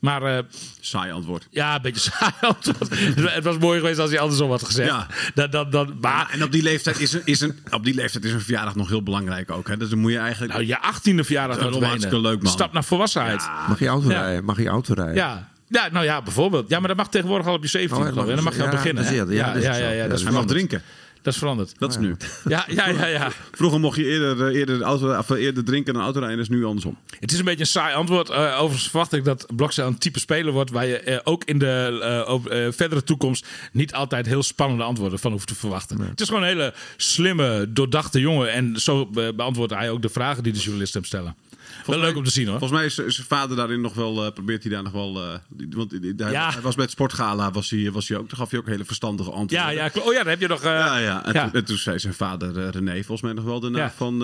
[0.05, 0.43] Maar eh,
[0.81, 1.47] Saai antwoord.
[1.51, 2.89] ja, een beetje saai antwoord.
[3.35, 4.89] Het was mooi geweest als hij andersom had gezegd.
[4.89, 5.07] Ja.
[5.35, 8.25] Dat, dat, dat, maar En op die leeftijd is een, is een, op die leeftijd
[8.25, 9.69] is een verjaardag nog heel belangrijk ook.
[9.69, 9.77] Hè?
[9.77, 10.53] Dus dan moet je eigenlijk...
[10.53, 12.53] nou, je achttiende verjaardag Dat is hartstikke leuk, man.
[12.53, 13.49] Stap naar volwassenheid.
[13.69, 14.21] Mag je auto Ja.
[14.23, 14.45] rijden?
[14.45, 15.15] Mag je auto rijden?
[15.15, 15.53] Ja.
[15.69, 16.69] Ja, nou ja, bijvoorbeeld.
[16.69, 17.97] Ja, maar dat mag tegenwoordig al op je 17.
[17.99, 18.35] Oh, dat geloof ik.
[18.35, 19.05] mag dan mag je al ja, beginnen.
[19.05, 19.15] hè?
[19.15, 20.83] Ja, Ja, ja, ja, ja, Ja, dat is hij mag drinken.
[21.25, 21.75] Dat is veranderd.
[21.79, 22.17] Dat is nu.
[22.49, 23.31] Ja, ja, ja, ja.
[23.53, 26.39] Vroeger mocht je eerder, eh, eerder, auto, of eerder drinken dan autorijden.
[26.39, 26.97] Is nu andersom.
[27.21, 28.31] Het is een beetje een saai antwoord.
[28.31, 30.71] Eh, overigens verwacht ik dat Blokcel een type speler wordt...
[30.71, 33.47] waar je eh, ook in de eh, eh, verdere toekomst...
[33.73, 36.01] niet altijd heel spannende antwoorden van hoeft te verwachten.
[36.01, 38.53] Het is gewoon een hele slimme, doordachte jongen.
[38.53, 41.35] En zo eh, beantwoordt hij ook de vragen die de journalisten hem stellen.
[41.87, 42.59] Wel leuk om te zien hoor.
[42.59, 45.41] Volgens mij is zijn vader daarin nog wel, eh, probeert hij daar nog wel...
[45.49, 46.51] die- want hij, hij- Ja.
[46.53, 48.85] hij was bij het sportgala, was hij, was hij ook, toen gaf hij ook hele
[48.85, 49.75] verstandige antwoorden.
[49.75, 50.63] Ja, ja, oh ja, daar heb je nog...
[50.63, 51.25] eh, Ja, ja.
[51.25, 51.45] En, ja.
[51.45, 53.93] Toen, en toen zei zijn vader René volgens mij nog wel daarna Ja.
[53.97, 54.23] van...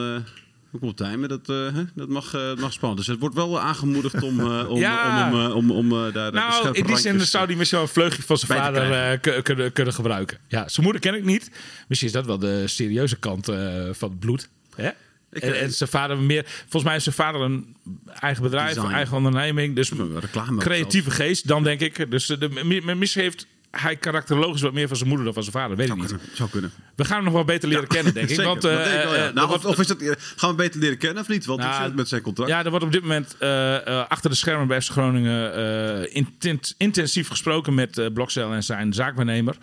[0.71, 1.47] hoe komt hij met dat?
[1.95, 2.99] dat, mag, mag spannend.
[2.99, 5.31] Dus het wordt wel aangemoedigd om, eh, om, Ja.
[5.33, 8.23] om, om, om, om daar Nou, in die zin zou hij misschien wel een vleugje
[8.23, 10.39] van zijn vader kunnen, kunnen gebruiken.
[10.49, 11.51] Ja, zijn moeder ken ik niet.
[11.89, 13.45] Misschien is dat wel de serieuze kant
[13.93, 14.49] van het bloed.
[14.75, 14.91] Hè?
[15.31, 16.45] En, eh, en zijn vader meer.
[16.47, 17.77] Volgens mij is zijn vader een
[18.21, 18.87] eigen bedrijf, Design.
[18.87, 19.75] een eigen onderneming.
[19.77, 22.11] Dus reclame creatieve geest, dan denk ik.
[22.11, 25.43] Dus de, de, mi- misschien heeft hij karakterologisch wat meer van zijn moeder dan van
[25.45, 25.77] zijn vader.
[25.77, 26.07] Weet ik niet.
[26.07, 26.73] kunnen, zou kunnen.
[26.97, 28.41] We gaan hem nog wel beter leren kennen, denk ik.
[28.51, 29.29] Want, eh, denk ik wel, ja.
[29.29, 31.45] eh, Nou, of, is dat, eh, gaan we beter leren kennen of niet?
[31.45, 32.51] Want Nou, het met zijn contract?
[32.51, 36.15] Ja, er wordt op dit moment eh, eh, achter de schermen bij FC Groningen eh,
[36.17, 39.57] inten- intensief gesproken met eh Blokcel en zijn zaakwaarnemer.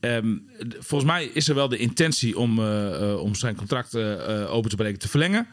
[0.00, 0.36] Ehm,
[0.78, 4.70] volgens mij is er wel de intentie om, eh, eh, om zijn contract eh, open
[4.70, 5.46] te breken te verlengen.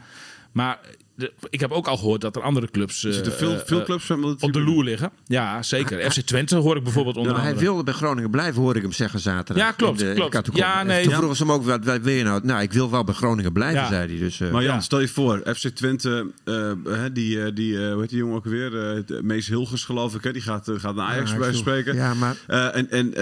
[0.52, 0.80] Maar
[1.16, 3.80] de- ik heb ook al gehoord dat er andere clubs Er zitten veel, eh, veel
[3.80, 5.12] eh, clubs van op de loer liggen.
[5.26, 6.12] Ja, zeker.
[6.12, 7.70] FC Twente hoor ik bijvoorbeeld onder maar hij andere.
[7.70, 9.64] wilde bij Groningen blijven, hoorde ik hem zeggen zaterdag.
[9.66, 10.50] Ja, klopt, in de-.
[10.54, 11.02] Ja, nee.
[11.02, 11.18] Toen Ja.
[11.18, 12.46] vroegen ze hem ook, wat, wat wil je nou?
[12.46, 13.88] Nou, ik wil wel bij Groningen blijven, Ja.
[13.88, 14.18] zei hij.
[14.20, 14.82] Dus, eh, Maar Jan, Ja.
[14.82, 18.36] stel je voor, FC Twente, eh, hè, die, eh, die, eh, hoe heet die jongen
[18.36, 18.96] ook weer?
[18.96, 20.32] Eh, Mees Hilgers, geloof ik, hè?
[20.34, 21.96] die gaat, gaat naar Ajax Ja, bij spreken.
[21.96, 23.14] ja, maar- Eh, en en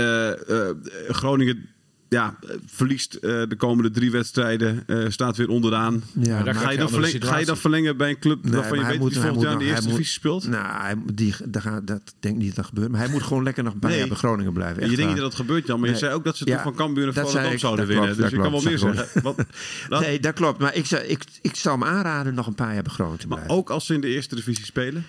[1.07, 1.69] Groningen
[2.15, 6.03] ja, verliest eh, de komende drie wedstrijden, eh, staat weer onderaan.
[6.19, 8.53] Ja, maar- Ga je, je dan verlengen, ga je dan verlengen bij een club Nee,
[8.53, 10.47] waarvan maar je weet moet- dat hij volgend jaar in de eerste divisie speelt?
[10.47, 12.91] Nou, hij, moet- die, daar gaat, dat denk ik niet dat dat gebeurt.
[12.91, 14.07] Maar hij moet gewoon lekker nog bij, Nee.
[14.07, 14.75] bij Groningen blijven.
[14.83, 16.53] je echt denkt niet dat dat gebeurt, Jan, maar je zei ook dat ze Ja,
[16.53, 18.15] toen van Cambuur en dat Volendam zouden Dat winnen.
[18.17, 19.21] dus je dat kan wel meer zeggen.
[19.23, 19.45] Wat,
[20.01, 20.59] Nee, dat klopt.
[20.59, 23.27] Maar ik, zou, ik, ik zou hem aanraden nog een paar jaar bij Groningen te
[23.27, 23.57] maar blijven.
[23.57, 25.03] ook als ze in de eerste divisie spelen?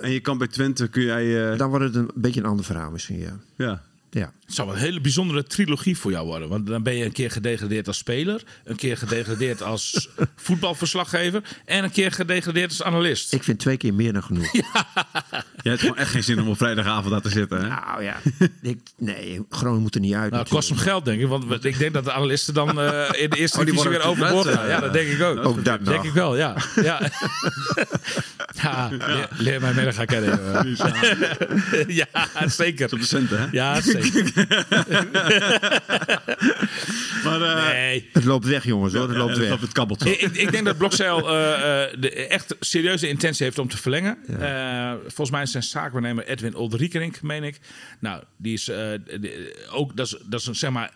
[0.00, 1.50] En je kan bij Twente, kun jij...
[1.52, 3.38] eh, Dan wordt het een beetje een ander verhaal misschien, ja.
[3.56, 3.82] ja.
[4.10, 4.32] Ja.
[4.46, 6.48] Het zou wel een hele bijzondere trilogie voor jou worden.
[6.48, 11.84] Want dan ben je een keer gedegradeerd als speler, een keer gedegradeerd als voetbalverslaggever en
[11.84, 13.32] een keer gedegradeerd als analist.
[13.32, 14.52] Ik vind twee keer meer dan genoeg.
[15.62, 17.68] Je hebt gewoon echt geen zin om op vrijdagavond daar te zitten, hè?
[17.68, 18.16] Nou ja,
[18.62, 20.30] ik, nee, Groningen moet er niet uit.
[20.30, 21.26] Nou, het kost hem geld, denk ik.
[21.28, 24.46] Want ik denk dat de analisten dan eh, in de eerste Oh, divisie weer overboord
[24.46, 24.62] gaan.
[24.64, 25.44] eh, Ja, dat denk ik ook.
[25.46, 26.04] Ook dat denk nog.
[26.06, 26.56] ik wel, ja.
[26.82, 27.10] Ja,
[28.62, 30.40] ja, Leer, leer mij middag gaan kennen.
[31.88, 32.06] ja,
[32.46, 32.92] zeker.
[32.92, 33.46] Op de centen, hè?
[33.50, 33.95] Ja, zeker.
[37.24, 38.08] Maar, eh, Nee.
[38.12, 39.08] Het loopt weg, jongens, hoor.
[39.08, 39.60] Het loopt ja, weg.
[39.60, 40.10] Het kabbeltje.
[40.10, 43.76] Ik, ik- ik denk dat Blokzeil eh, eh, de echt serieuze intentie heeft om te
[43.76, 44.18] verlengen.
[44.40, 47.58] Eh, volgens mij is zijn zaakwaarnemer Edwin Olderiekerink, meen ik.
[48.00, 48.76] Nou, die is eh,
[49.20, 50.90] de- ook, dat is, dat is een, zeg maar.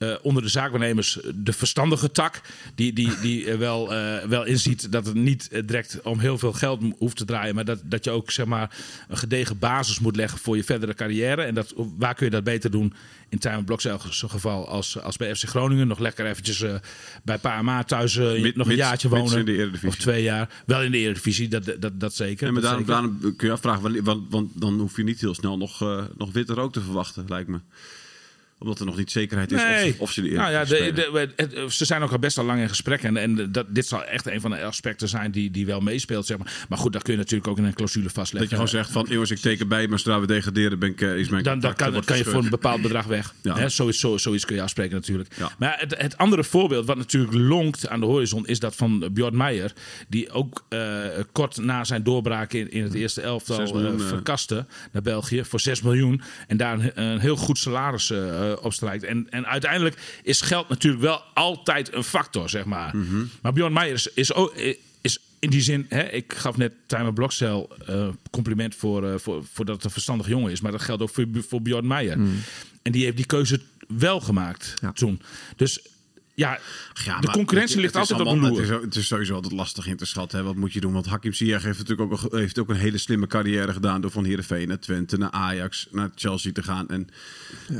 [0.00, 2.40] Eh, onder de zaakwaarnemers de verstandige tak.
[2.74, 6.52] Die, die, die eh, wel, eh, wel inziet dat het niet direct om heel veel
[6.52, 7.54] geld hoeft te draaien.
[7.54, 8.76] Maar dat, dat je ook zeg maar,
[9.08, 11.42] een gedegen basis moet leggen voor je verdere carrière.
[11.42, 12.94] En dat, waar kun je dat beter doen
[13.28, 15.88] in Tijmen Blokzeil geval als, als bij FC Groningen.
[15.88, 16.64] Nog lekker eventjes
[17.24, 19.78] bij PAMA thuis Mid- nog een jaartje wonen.
[19.86, 20.62] Of twee jaar.
[20.66, 22.46] Wel in de Eredivisie, dat, dat, dat zeker.
[22.46, 25.56] En maar daarom, daarom kun je afvragen, want, want dan hoef je niet heel snel
[25.56, 25.80] nog,
[26.16, 27.58] nog witte rook te verwachten, lijkt me.
[28.62, 29.90] Omdat er nog niet zekerheid is of, Nee.
[29.92, 32.44] ze- of ze de nou ja, de, de, het- ze zijn ook al best al
[32.44, 33.02] lang in gesprek.
[33.02, 36.26] En, en dat, dit zal echt een van de aspecten zijn die, die wel meespeelt.
[36.26, 36.64] Zeg maar.
[36.68, 38.48] maar goed, dat kun je natuurlijk ook in een clausule Dat vastleggen.
[38.50, 41.16] je gewoon zegt van, jongens, ik teken bij, maar zodra we degraderen, ben ik, eh,
[41.16, 43.34] is mijn dan, dan kan, je voor een bepaald bedrag weg.
[43.42, 43.56] Ja.
[43.56, 45.34] Hè, zoiets, zo, zoiets kun je afspreken natuurlijk.
[45.36, 45.50] Ja.
[45.58, 48.46] Maar het, het andere voorbeeld wat natuurlijk lonkt aan de horizon...
[48.46, 49.72] is dat van Björn Meijer.
[50.08, 50.80] Die ook eh,
[51.32, 54.06] kort na zijn doorbraak in, in het eerste elftal miljoen, eh.
[54.06, 56.22] verkaste naar België voor 6 miljoen.
[56.46, 58.10] En daar een, een heel goed salaris
[58.56, 59.04] eh op strijkt.
[59.04, 62.96] En, en uiteindelijk is geld natuurlijk wel altijd een factor, zeg maar.
[62.96, 63.24] Mhm.
[63.42, 64.54] Maar Björn Meijer is, is, ook,
[65.00, 65.86] is in die zin...
[65.88, 69.90] Hè, ik gaf net Timer Blokcel eh compliment voor, eh, voor, voor dat het een
[69.90, 70.60] verstandig jongen is.
[70.60, 72.18] Maar dat geldt ook voor, voor Björn Meijer.
[72.82, 74.92] En die heeft die keuze wel gemaakt Ja.
[74.92, 75.22] toen.
[75.56, 75.80] Dus
[76.40, 76.58] ja,
[77.04, 78.60] Ja, de concurrentie het- ligt altijd op de loer.
[78.60, 80.38] Het is, het is sowieso altijd lastig in te schatten.
[80.38, 80.44] Hè.
[80.44, 80.92] Wat moet je doen?
[80.92, 84.00] Want Hakim Ziyech heeft natuurlijk ook, een- heeft ook een hele slimme carrière gedaan...
[84.00, 86.88] door van Heerenveen naar Twente, naar Ajax, naar Chelsea te gaan.
[86.88, 87.08] En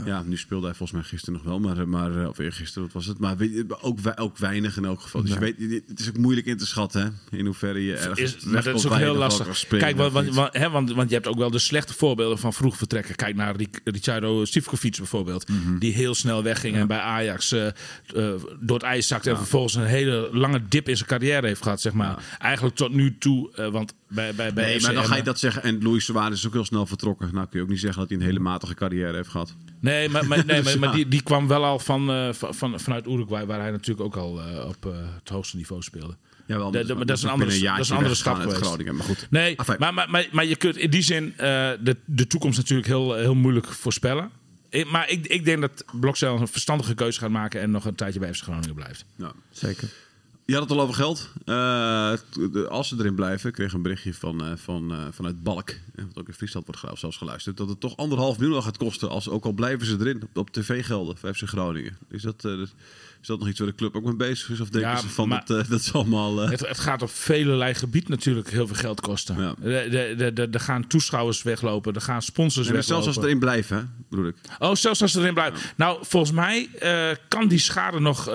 [0.05, 1.61] ja, nu speelde hij volgens mij gisteren nog wel.
[1.61, 3.19] Maar, maar, eh, of eergisteren, wat was het?
[3.19, 5.23] Maar weet je, ook, ook weinig in elk geval.
[5.23, 8.21] Dus je weet, het is ook moeilijk in te schatten hè, in hoeverre je ergens
[8.37, 9.67] Is, maar dat is ook heel lastig.
[9.69, 12.53] Kijk, want, want, want, hè, want, want je hebt ook wel de slechte voorbeelden van
[12.53, 13.15] vroeg vertrekken.
[13.15, 15.49] Kijk naar Ricciardo Sivkovic bijvoorbeeld.
[15.49, 15.79] Mhm.
[15.79, 17.73] Die heel snel wegging en bij Ajax eh, eh,
[18.61, 19.31] door het ijs zakte.
[19.31, 22.37] En vervolgens een hele lange dip in zijn carrière heeft gehad, zeg maar.
[22.39, 23.51] Eigenlijk tot nu toe.
[23.55, 25.63] eh, want bij, bij, bij Nee, maar dan ga je dat zeggen.
[25.63, 27.29] En Luis Suarez is ook heel snel vertrokken.
[27.33, 29.55] Nou kun je ook niet zeggen dat hij een hele matige carrière heeft gehad.
[29.81, 30.95] Nee, maar, maar, nee, maar, Dus maar ja.
[30.95, 34.17] die, die kwam wel al van, eh, van, van, vanuit Uruguay, waar hij natuurlijk ook
[34.17, 36.17] al eh, op eh, het hoogste niveau speelde.
[36.47, 38.61] Jawel, Dat- dat- dat is een andere- dat is een andere stap geweest.
[38.61, 39.27] Groningen, maar goed.
[39.31, 42.89] Nee, maar, maar, maar, maar je kunt in die zin eh, de, de toekomst natuurlijk
[42.89, 44.31] heel, heel moeilijk voorspellen.
[44.71, 47.95] Ik- maar ik, ik denk dat Blokcel een verstandige keuze gaat maken en nog een
[47.95, 49.05] tijdje bij FC Groningen blijft.
[49.17, 49.33] Ja.
[49.51, 49.89] Zeker.
[50.45, 51.31] Je had het al over geld.
[51.45, 52.13] Eh,
[52.69, 56.19] als ze erin blijven, ik kreeg een berichtje van, eh, van, eh, vanuit Balk, wat
[56.19, 59.45] ook in Friesland wordt zelfs geluisterd, dat het toch anderhalf miljoen gaat kosten, als, ook
[59.45, 61.97] al blijven ze erin op, op tv-gelden voor FC Groningen.
[62.09, 62.53] Is dat, eh,
[63.21, 64.61] is dat nog iets waar de club ook mee bezig is?
[64.61, 66.43] Of denken Ja, ze van, maar- dat, eh, dat is allemaal...
[66.43, 69.39] eh, Het, het gaat op velelei gebied natuurlijk heel veel geld kosten.
[69.39, 69.55] Ja.
[69.61, 73.03] De- de- de- de- Er gaan toeschouwers weglopen, er gaan sponsors nee, weglopen.
[73.03, 74.35] zelfs als ze erin blijven, hè, bedoel ik.
[74.59, 75.61] Oh, zelfs als ze erin blijven.
[75.77, 78.27] Nou, volgens mij eh, kan die schade nog,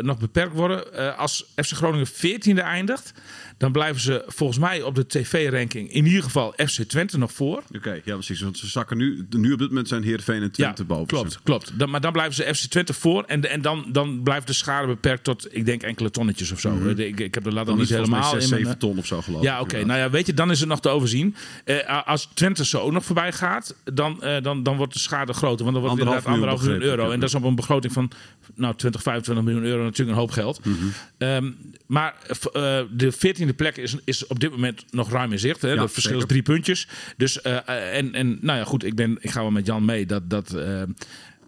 [0.00, 1.16] nog beperkt worden.
[1.16, 3.12] Als FC Groningen 14e eindigt,
[3.58, 7.62] dan blijven ze volgens mij op de tv-ranking in ieder geval FC Twente nog voor.
[7.76, 8.40] Oké, ja precies.
[8.40, 11.06] Want ze zakken nu, nu op dit moment zijn Heerenveen en Twente boven.
[11.06, 11.78] Klopt, klopt.
[11.78, 13.22] Dan, maar dan blijven ze FC Twente voor.
[13.22, 16.88] En, en dan, dan blijft de schade beperkt tot, ik denk, enkele tonnetjes of zo.
[16.96, 19.22] Ik, ik heb de ladder Dan niet helemaal 6, in mijn, 7 ton of zo
[19.22, 19.72] geloof Ja, ik, oké.
[19.72, 19.96] inderdaad.
[19.96, 21.36] Nou ja, weet je, dan is het nog te overzien.
[21.64, 25.32] Eh, als Twente zo ook nog voorbij gaat, dan, eh, dan, dan wordt de schade
[25.32, 25.64] groter.
[25.64, 27.10] Want dan wordt het inderdaad anderhalf miljoen euro.
[27.10, 28.10] En dat is op een begroting van
[28.54, 30.64] nou, 20, 25 miljoen euro natuurlijk een hoop geld.
[30.64, 30.76] Mhm.
[31.18, 31.50] Ehm,
[31.86, 35.62] maar eh, de 14e plek is, is op dit moment nog ruim in zicht.
[35.62, 35.68] Hè?
[35.68, 36.88] Ja, dat verschil is drie puntjes.
[37.16, 39.84] Dus, eh, eh, en, en nou ja, goed, ik, ben, ik ga wel met Jan
[39.84, 40.30] mee dat...
[40.30, 40.82] dat eh,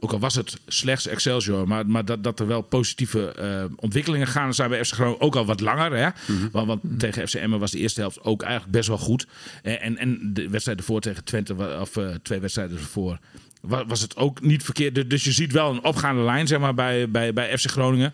[0.01, 4.27] ook al was het slechts Excelsior, maar, maar dat, dat er wel positieve eh, ontwikkelingen
[4.27, 5.21] gaan zijn bij FC Groningen.
[5.21, 5.97] Ook al wat langer.
[5.97, 6.09] Hè?
[6.33, 6.49] Mhm.
[6.53, 9.27] want, want tegen FC Emmen was de eerste helft ook eigenlijk best wel goed.
[9.63, 13.19] En, en, en de wedstrijd ervoor tegen Twente, of eh, twee wedstrijden ervoor,
[13.67, 14.95] was het ook niet verkeerd.
[14.95, 18.13] Dus- Dus je ziet wel een opgaande lijn zeg maar, bij, bij, bij FC Groningen.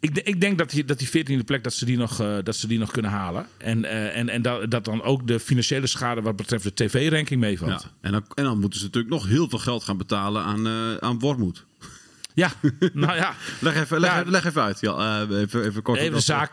[0.00, 2.56] Ik, ik denk dat die, dat die 14e plek dat ze die nog, eh, dat
[2.56, 3.46] ze die nog kunnen halen.
[3.58, 7.40] En, eh, en, en dat, dat dan ook de financiële schade wat betreft de tv-ranking
[7.40, 7.82] meevalt.
[7.82, 7.90] Ja.
[8.00, 10.96] En, dan, en dan moeten ze natuurlijk nog heel veel geld gaan betalen aan, eh
[10.96, 11.64] aan Wormoed.
[12.34, 12.52] Ja,
[12.92, 13.34] nou ja.
[13.60, 14.18] Leg even, leg, Ja.
[14.20, 14.80] even- leg even uit.
[14.80, 15.98] Ja, even, even kort.
[15.98, 16.52] Even de zaak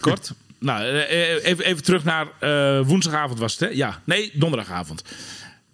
[0.00, 0.32] kort.
[0.58, 2.26] Nou, even, even terug naar
[2.84, 3.68] woensdagavond was het, hè?
[3.68, 5.02] Ja, nee, donderdagavond.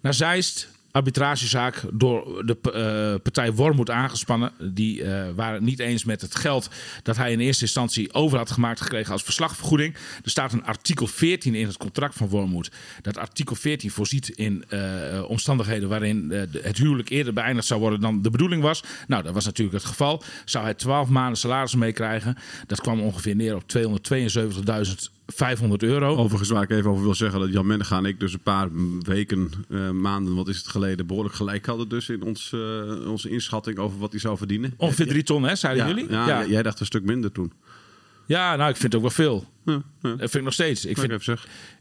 [0.01, 4.51] Naar Zeist, arbitragezaak door de eh, partij Wormoed aangespannen.
[4.59, 6.69] Die eh, waren niet eens met het geld
[7.03, 9.95] dat hij in eerste instantie over had gemaakt gekregen als verslagvergoeding.
[10.23, 12.71] Er staat een artikel 14 in het contract van Wormoed.
[13.01, 18.21] Dat artikel 14 voorziet in eh, omstandigheden waarin het huwelijk eerder beëindigd zou worden dan
[18.21, 18.83] de bedoeling was.
[19.07, 20.23] Nou, dat was natuurlijk het geval.
[20.45, 22.37] Zou hij 12 maanden salaris meekrijgen?
[22.67, 23.63] Dat kwam ongeveer neer op
[25.33, 26.15] 272.500 euro.
[26.15, 28.67] Overigens, waar ik even over wil zeggen, dat Jan Menega en ik dus een paar
[28.99, 33.29] weken, eh, maanden, wat is het geleden, behoorlijk gelijk hadden dus in ons, eh, onze
[33.29, 34.73] inschatting over wat hij zou verdienen.
[34.77, 36.11] Ongeveer 3 ton, hè, zeiden Ja, jullie?
[36.11, 36.45] ja, ja.
[36.45, 37.51] jij dacht een stuk minder toen.
[38.25, 39.45] Ja, nou, ik vind het ook wel veel.
[39.65, 40.09] Ja, ja.
[40.09, 40.85] Dat vind ik nog steeds.
[40.85, 41.11] Ik vind,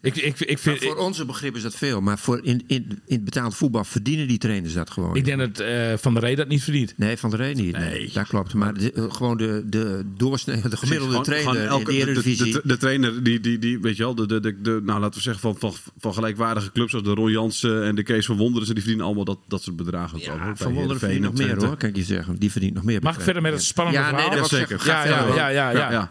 [0.01, 2.01] ik, ik, ik, vind, voor onze begrip is dat veel.
[2.01, 5.17] Maar voor in, in, in het betaald voetbal verdienen die trainers dat gewoon.
[5.17, 6.95] ik denk dat eh, Van der Rey dat niet verdient.
[6.97, 7.79] Nee, van de reden niet.
[7.79, 8.11] Nee.
[8.13, 8.55] Dat klopt.
[8.55, 12.03] Maar de- eh, gewoon de, de, doorsnee, de gemiddelde Gewoon- trainer gewoon elke- in de
[12.11, 12.53] Eredivisie.
[12.53, 15.01] De, de, de trainer, die, die, die, weet je wel, de, de, de, de- nou
[15.01, 18.27] laten we zeggen van, van, van gelijkwaardige clubs als de Ron Jansen en de Kees
[18.27, 20.19] van Wonderen, die verdienen allemaal dat, dat soort bedragen.
[20.19, 22.37] ja, Van Wonderen verdient nog meer hoor, kan ik je zeggen.
[22.39, 23.03] Die verdient nog meer.
[23.03, 24.29] Mag ik verder met het spannende ja, verhaal?
[24.29, 24.81] Nee, dat zeker.
[24.87, 26.11] Ja, ja, ja, ja,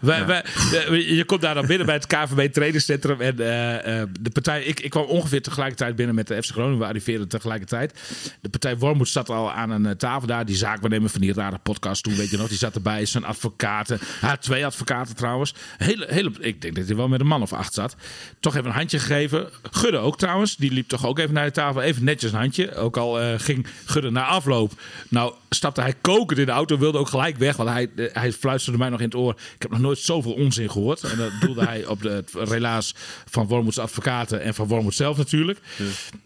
[0.91, 3.21] je komt daar binnen bij het KVB trainingscentrum.
[3.21, 6.79] En eh, eh, de partij, ik, ik kwam ongeveer tegelijkertijd binnen met de FC Groningen.
[6.79, 7.99] We arriveerden tegelijkertijd.
[8.41, 10.45] De partij Wormoed zat al aan een eh, tafel daar.
[10.45, 12.47] Die zaakwaarnemer van die rare podcast toen, weet je nog.
[12.47, 13.05] Die zat erbij.
[13.05, 13.99] Zijn advocaten.
[14.21, 15.53] Had twee advocaten trouwens.
[15.77, 17.95] Hele, hele, ik denk dat hij wel met een man of acht zat.
[18.39, 19.49] Toch even een handje gegeven.
[19.71, 20.55] Gudde ook trouwens.
[20.55, 21.81] Die liep toch ook even naar de tafel.
[21.81, 22.75] Even netjes een handje.
[22.75, 24.71] Ook al ging Gudde na afloop.
[25.09, 26.77] Nou, stapte hij kokend in de auto.
[26.77, 27.55] Wilde ook gelijk weg.
[27.55, 29.33] Want hij, hij fluisterde mij nog in het oor.
[29.55, 31.03] Ik heb nog nooit zoveel onzin gehoord.
[31.03, 32.95] En dat doelde hij op de, het relaas
[33.29, 34.41] van Wormoeds advocaten.
[34.41, 35.59] En van Wormoed zelf natuurlijk.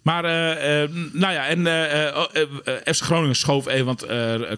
[0.01, 1.47] Maar, eh, eh, nou ja.
[1.47, 3.85] En eh, oh, FC Groningen schoof even.
[3.85, 4.05] Want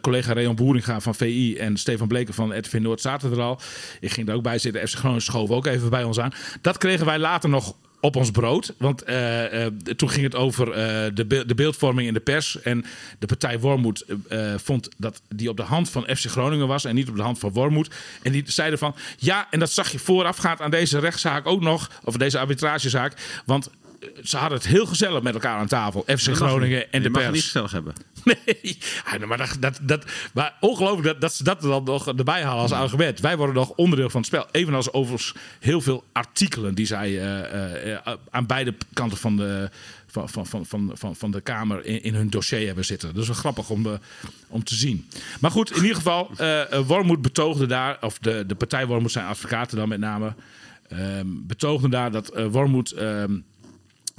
[0.02, 3.60] collega Reon Boeringa van VI en Stefan Bleken van RTV Noord zaten er al.
[4.00, 4.88] Ik ging er ook bij zitten.
[4.88, 6.34] FC Groningen schoof ook even bij ons aan.
[6.62, 8.74] Dat kregen wij later nog op ons brood.
[8.78, 12.62] Want eh, eh, toen ging het over eh, de, be- de beeldvorming in de pers.
[12.62, 12.86] En
[13.20, 14.06] de partij Wormoed
[14.56, 17.40] vond dat die op de hand van FC Groningen was en niet op de hand
[17.40, 17.96] van Wormoed.
[18.22, 21.92] En die zeiden van ja, en dat zag je voorafgaand aan deze rechtszaak ook nog,
[22.04, 23.42] of deze arbitragezaak.
[23.46, 23.70] Want
[24.24, 26.04] ze hadden het heel gezellig met elkaar aan tafel.
[26.08, 27.46] FC Groningen en de je mag het niet pers.
[27.52, 27.94] gezellig hebben.
[28.46, 28.78] Nee,
[29.20, 32.44] Ja, maar, dat, dat, dat, maar ongelooflijk dat, dat ze dat er dan nog erbij
[32.44, 33.20] halen als argument.
[33.20, 34.46] Wij worden nog onderdeel van het spel.
[34.52, 39.70] Evenals overigens heel veel artikelen die zij eh, eh, aan beide kanten van de,
[40.08, 43.14] van, van, van, van, van, van de Kamer in, in hun dossier hebben zitten.
[43.14, 43.92] Dat is wel grappig om, eh,
[44.48, 45.08] om te zien.
[45.40, 49.12] Maar goed, in ieder geval, eh eh, Wormoed betoogde daar, of de, de partij Wormoed
[49.12, 50.34] zijn advocaten dan met name,
[50.88, 52.96] ehm betoogden daar dat eh Wormoed...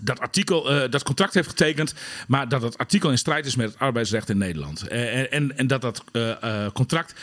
[0.03, 1.95] dat artikel, eh, dat contract heeft getekend,
[2.29, 4.89] maar dat het artikel in strijd is met het arbeidsrecht in Nederland.
[4.89, 7.15] Eh, en, en, en dat dat eh, eh, contract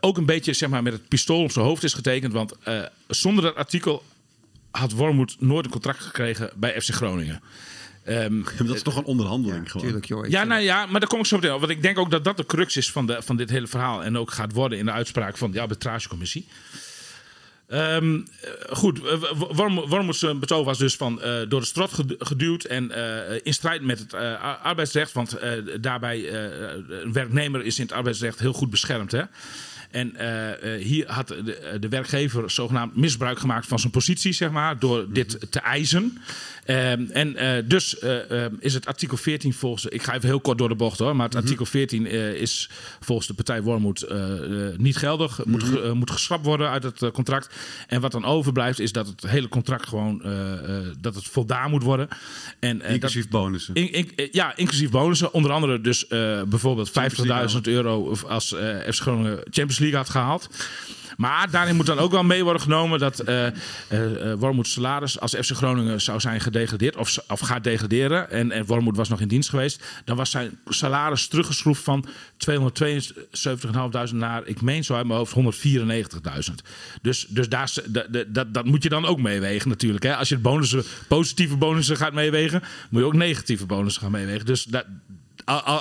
[0.00, 2.32] ook een beetje zeg maar, met het pistool op zijn hoofd is getekend.
[2.32, 4.04] Want eh, zonder dat artikel
[4.70, 7.40] had Wormoed nooit een contract gekregen bij FC Groningen.
[8.04, 9.86] Ehm, Dat is toch een onderhandeling gewoon.
[9.86, 10.28] Tuurlijk, joh.
[10.28, 11.60] Ja, nou ja, maar daar kom ik zo meteen op.
[11.60, 14.04] Want ik denk ook dat dat de crux is van, de, van dit hele verhaal.
[14.04, 16.46] En ook gaat worden in de uitspraak van de arbitragecommissie.
[17.68, 17.96] Eh,
[18.70, 19.12] goed, eh,
[19.50, 22.90] Worm- Wormoeds eh, betoog was dus van door de strot gedu- geduwd en
[23.42, 25.12] in strijd met het ar- arbeidsrecht.
[25.12, 25.38] Want
[25.80, 29.12] daarbij, een werknemer is in het arbeidsrecht heel goed beschermd.
[29.12, 29.22] Hè?
[29.90, 34.50] En eh, eh, hier had de, de werkgever zogenaamd misbruik gemaakt van zijn positie, zeg
[34.50, 36.18] maar, door dit te eisen.
[36.64, 39.86] Ehm, en eh, dus eh, eh, is het artikel 14 volgens.
[39.86, 41.16] Ik ga even heel kort door de bocht hoor.
[41.16, 42.70] Maar het artikel 14 eh, is
[43.00, 45.44] volgens de partij Wormoed eh, eh, niet geldig.
[45.44, 47.54] Moet, eh, moet geschrapt worden uit het eh, contract.
[47.86, 50.22] En wat dan overblijft is dat het hele contract gewoon.
[50.24, 52.08] eh, eh, dat het voldaan moet worden.
[52.60, 53.74] En, eh, Inclusief dat, bonussen.
[53.74, 55.32] in, in- eh, ja, inclusief bonussen.
[55.32, 60.48] Onder andere dus eh, bijvoorbeeld 50.000 euro als eh FC Groningen Champions League had gehaald.
[61.16, 63.52] Maar daarin moet dan ook wel mee worden genomen dat eh eh,
[64.32, 68.64] eh, Wormoeds salaris als FC Groningen zou zijn gedegradeerd of, of gaat degraderen en, en
[68.66, 74.60] Wormoed was nog in dienst geweest, dan was zijn salaris teruggeschroefd van 272.500 naar, ik
[74.60, 75.34] meen zo uit mijn hoofd,
[76.48, 76.54] 194.000.
[77.02, 77.72] Dus, dus daar,
[78.28, 80.04] dat, dat- moet je dan ook meewegen natuurlijk.
[80.04, 80.16] Hè?
[80.16, 84.46] Als je bonussen, positieve bonussen gaat meewegen, moet je ook negatieve bonussen gaan meewegen.
[84.46, 84.66] Dus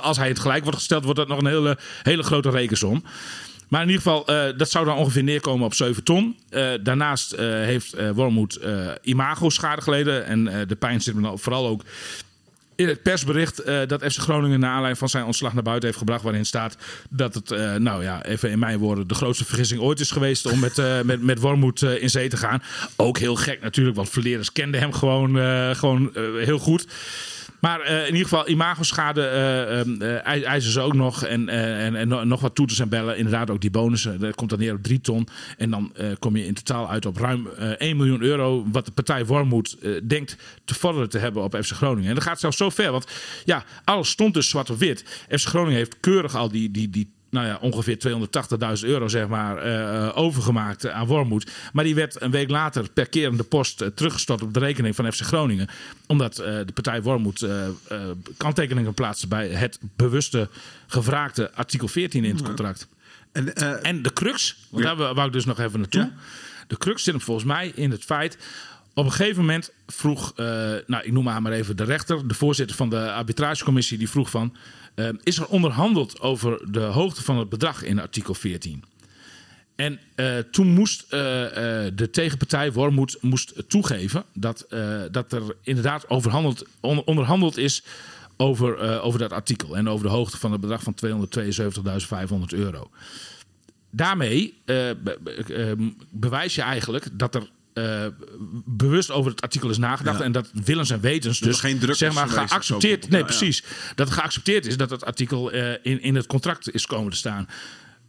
[0.01, 3.03] als hij het gelijk wordt gesteld, wordt dat nog een hele, hele grote rekensom.
[3.67, 6.38] Maar in ieder geval, eh, dat zou dan ongeveer neerkomen op 7 ton.
[6.49, 10.26] Eh, daarnaast eh, heeft Wormoed eh, imago-schade geleden.
[10.26, 11.84] En de pijn zit me vooral ook
[12.76, 16.24] in het persbericht dat FC Groningen naar aanleiding van zijn ontslag naar buiten heeft gebracht.
[16.24, 16.78] Waarin staat
[17.09, 17.49] dat het,
[17.80, 21.01] nou ja, even in mijn woorden, de grootste vergissing ooit is geweest om met, eh
[21.01, 22.63] met, met Wormoed in zee te gaan.
[22.95, 25.36] Ook heel gek natuurlijk, want Verleerders kenden hem gewoon,
[25.76, 26.88] gewoon heel goed.
[27.60, 29.22] Maar eh, in ieder geval, imagoschade
[30.24, 31.24] ei- eisen ze ook nog.
[31.24, 33.18] En, en, en no- nog wat toeters en bellen.
[33.18, 34.20] Inderdaad ook die bonussen.
[34.20, 35.28] Dat komt dan neer op drie ton.
[35.58, 38.66] En dan kom je in totaal uit op ruim eh 1 miljoen euro.
[38.72, 42.10] Wat de partij Wormoed denkt te vorderen te hebben op FC Groningen.
[42.10, 42.91] En dat gaat zelfs zo ver.
[42.91, 43.08] Want
[43.45, 45.26] ja, alles stond dus zwart op wit.
[45.30, 47.97] FC Groningen heeft keurig al die, die, die nou ja, ongeveer
[48.80, 51.51] 280.000 euro zeg maar, eh, overgemaakt aan Wormoed.
[51.73, 55.13] Maar die werd een week later per kerende post eh, teruggestort op de rekening van
[55.13, 55.67] FC Groningen.
[56.07, 57.71] Omdat eh, de partij Wormoed eh, eh,
[58.38, 60.49] kanttekeningen plaatste bij het bewuste
[60.88, 62.88] gevraagde artikel 14 in het contract.
[63.32, 64.95] En, eh, En de crux, want Ja.
[64.95, 66.01] daar wou ik dus nog even naartoe.
[66.01, 66.11] Ja.
[66.67, 68.38] De crux zit hem volgens mij in het feit.
[68.93, 70.45] Op een gegeven moment vroeg, eh,
[70.88, 74.30] nou ik noem haar maar even de rechter, de voorzitter van de arbitragecommissie, die vroeg
[74.30, 74.55] van,
[74.98, 78.84] eh, is er onderhandeld over de hoogte van het bedrag in artikel 14?
[79.76, 84.66] En eh, toen moest eh, eh, de tegenpartij, Wormoed, moest toegeven dat,
[85.12, 87.84] dat er inderdaad overhandeld, on- onderhandeld is
[88.38, 89.78] over, over dat artikel.
[89.78, 92.89] En over de hoogte van het bedrag van 272.500 euro.
[93.91, 98.05] Daarmee be- be- eh, bewijs je eigenlijk dat er eh,
[98.65, 100.19] bewust over het artikel is nagedacht.
[100.19, 100.23] Ja.
[100.23, 103.09] En dat willens en wetens dus geen druk zeg maar, geaccepteerd.
[103.09, 103.63] Nee, precies.
[103.95, 107.17] Dat het geaccepteerd is dat het artikel eh, in, in het contract is komen te
[107.17, 107.47] staan.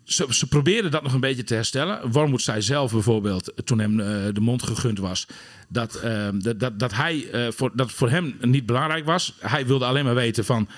[0.08, 2.10] Ze, ze probeerden dat nog een beetje te herstellen.
[2.10, 5.26] Wormoed zei zelf bijvoorbeeld, toen hem eh, de mond gegund was,
[5.68, 9.34] dat, eh, dat, dat, dat, hij, eh, voor, dat voor hem niet belangrijk was.
[9.40, 10.68] Hij wilde alleen maar weten van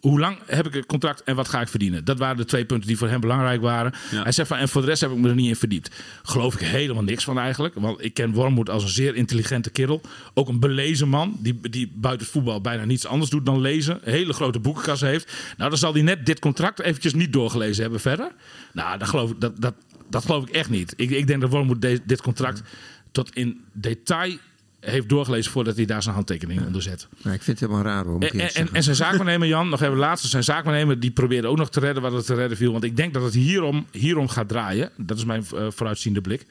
[0.00, 2.04] hoe lang heb ik het contract en wat ga ik verdienen.
[2.04, 3.92] Dat waren de twee punten die voor hem belangrijk waren.
[4.10, 4.22] Ja.
[4.22, 5.90] Hij zegt van en voor de rest heb ik me er niet in verdiept.
[6.22, 7.74] Geloof ik helemaal niks van eigenlijk.
[7.74, 10.00] Want ik ken Wormoed als een zeer intelligente kerel.
[10.34, 13.98] Ook een belezen man die, die buiten voetbal bijna niets anders doet dan lezen.
[14.02, 15.32] Een hele grote boekenkast heeft.
[15.56, 18.32] Nou, dan zal hij net dit contract eventjes niet doorgelezen hebben verder.
[18.72, 19.74] Nou, dat geloof ik, dat, dat,
[20.10, 20.92] dat geloof ik echt niet.
[20.96, 22.62] Ik, ik denk dat Wormoed dit contract
[23.12, 24.36] tot in detail
[24.80, 27.08] heeft doorgelezen voordat hij daar zijn handtekening onder zet.
[27.22, 28.20] Nou, ik vind het helemaal raar hoor.
[28.20, 30.26] En, en, en zijn zaakwaarnemer, Jan, nog even laatst.
[30.26, 32.72] Zijn zaakwaarnemer die probeerde ook nog te redden wat er te redden viel.
[32.72, 34.90] Want ik denk dat het hierom, hierom gaat draaien.
[34.96, 36.46] Dat is mijn eh, vooruitziende blik.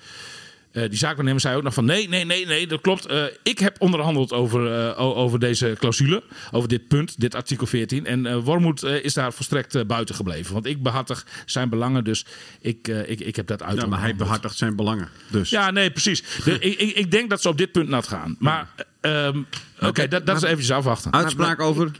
[0.71, 3.05] Eh, die zaakwaarnemer zei ook nog van nee, nee, nee, nee, dat klopt.
[3.05, 8.05] Eh, ik heb onderhandeld over, eh, over deze clausule, over dit punt, dit artikel 14.
[8.05, 10.53] En eh Wormoed is daar volstrekt buiten gebleven.
[10.53, 12.25] Want ik behartig zijn belangen, dus
[12.61, 13.81] ik, ik, ik heb dat uit.
[13.81, 15.09] ja, maar hij behartigt zijn belangen.
[15.31, 15.49] Dus.
[15.49, 16.23] Ja, nee, precies.
[16.43, 18.35] De- ik, ik, ik denk dat ze op dit punt nat gaan.
[18.39, 18.67] Maar
[19.01, 19.41] ehm,
[19.79, 21.13] oké, dat, dat is eventjes afwachten.
[21.13, 21.91] Uitspraak over.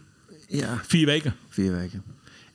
[0.47, 1.35] Ja, Vier weken.
[1.49, 2.03] vier weken.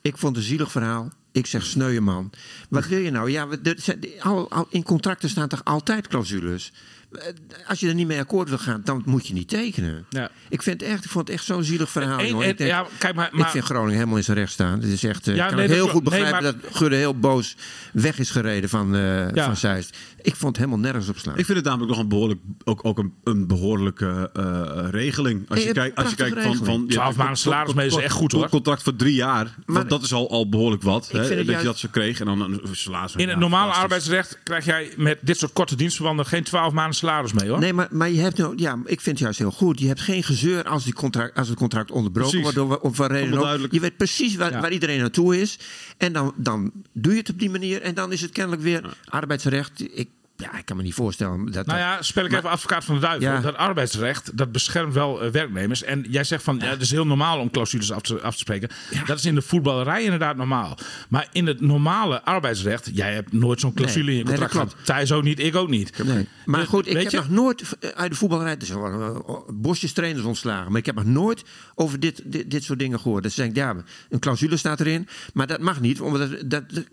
[0.01, 1.09] Ik vond het een zielig verhaal.
[1.35, 2.29] Ik zeg sneuwe man.
[2.69, 3.29] Wat wil je nou?
[3.31, 6.71] Ja, we- zijn- al, al, in contracten staan toch altijd clausules?
[7.17, 7.33] Eh,
[7.67, 10.05] Als je er niet mee akkoord wil gaan, dan moet je niet tekenen.
[10.09, 10.29] Ja.
[10.49, 12.19] Ik, vind het echt, ik vond het echt zo'n zielig verhaal.
[12.19, 14.79] En- ik, denk- ja, kijk maar- ik maar- vind Groningen helemaal in zijn recht staan.
[14.81, 16.03] Het is echt, eh, Ja, ik kan nee, heel dat goed.
[16.03, 17.55] Nee, begrijpen maar- dat Gudde heel boos
[17.93, 19.45] weg is gereden van, eh Ja.
[19.45, 19.97] van Zeist.
[20.21, 21.37] Ik vond het helemaal nergens op slaan.
[21.37, 25.49] Ik vind het namelijk nog een behoorlijk, ook, ook een, een behoorlijke eh, regeling.
[25.49, 26.89] Als je, kijkt, als je kijkt van, van regeling.
[26.91, 28.49] 12 maanden salaris mee is echt goed, hoor.
[28.49, 29.55] Contract voor drie jaar.
[29.65, 31.11] want dat is al, al behoorlijk wat.
[31.11, 32.19] Hè, dat je dat zo kreeg.
[32.19, 33.15] En dan een salaris.
[33.15, 37.04] In het normale arbeidsrecht krijg jij met dit soort korte dienstverbanden geen 12 maanden salaris
[37.33, 37.59] mee hoor.
[37.59, 39.79] Nee, maar, maar je hebt nou, ja, ik vind het juist heel goed.
[39.79, 42.55] Je hebt geen gezeur als, die contract, als het contract onderbroken wordt.
[42.55, 43.71] Door, of wat reden ook.
[43.71, 44.61] Je weet precies waar, Ja.
[44.61, 45.59] waar iedereen naartoe is.
[45.97, 47.81] En dan, dan doe je het op die manier.
[47.81, 49.97] En dan is het kennelijk weer arbeidsrecht.
[49.97, 51.51] Ik, Ja, ik kan me niet voorstellen.
[51.51, 53.31] Dat, Nou ja, spel ik even advocaat van de duivel.
[53.31, 53.39] Ja.
[53.39, 55.83] Dat arbeidsrecht, dat beschermt wel eh, werknemers.
[55.83, 58.39] En jij zegt van, ja, het is heel normaal om clausules af te, af te
[58.39, 58.69] spreken.
[59.05, 60.77] Dat is in de voetballerij inderdaad normaal.
[61.09, 64.53] Maar in het normale arbeidsrecht, jij hebt nooit zo'n clausule Nee, in je nee, contract
[64.53, 64.85] dat gehad.
[64.85, 66.03] Thijs ook niet, ik ook niet.
[66.03, 66.27] Nee.
[66.45, 67.17] Maar Dus, goed, ik heb je?
[67.17, 68.57] nog nooit eh, uit de voetballerij...
[68.57, 69.15] Dus eh,
[69.53, 70.71] bosjes trainers ontslagen.
[70.71, 71.43] Maar ik heb nog nooit
[71.75, 73.23] over dit, dit, dit soort dingen gehoord.
[73.23, 73.75] Dus denk ja,
[74.09, 75.07] een clausule staat erin.
[75.33, 76.83] Maar dat mag niet, omdat dat, dat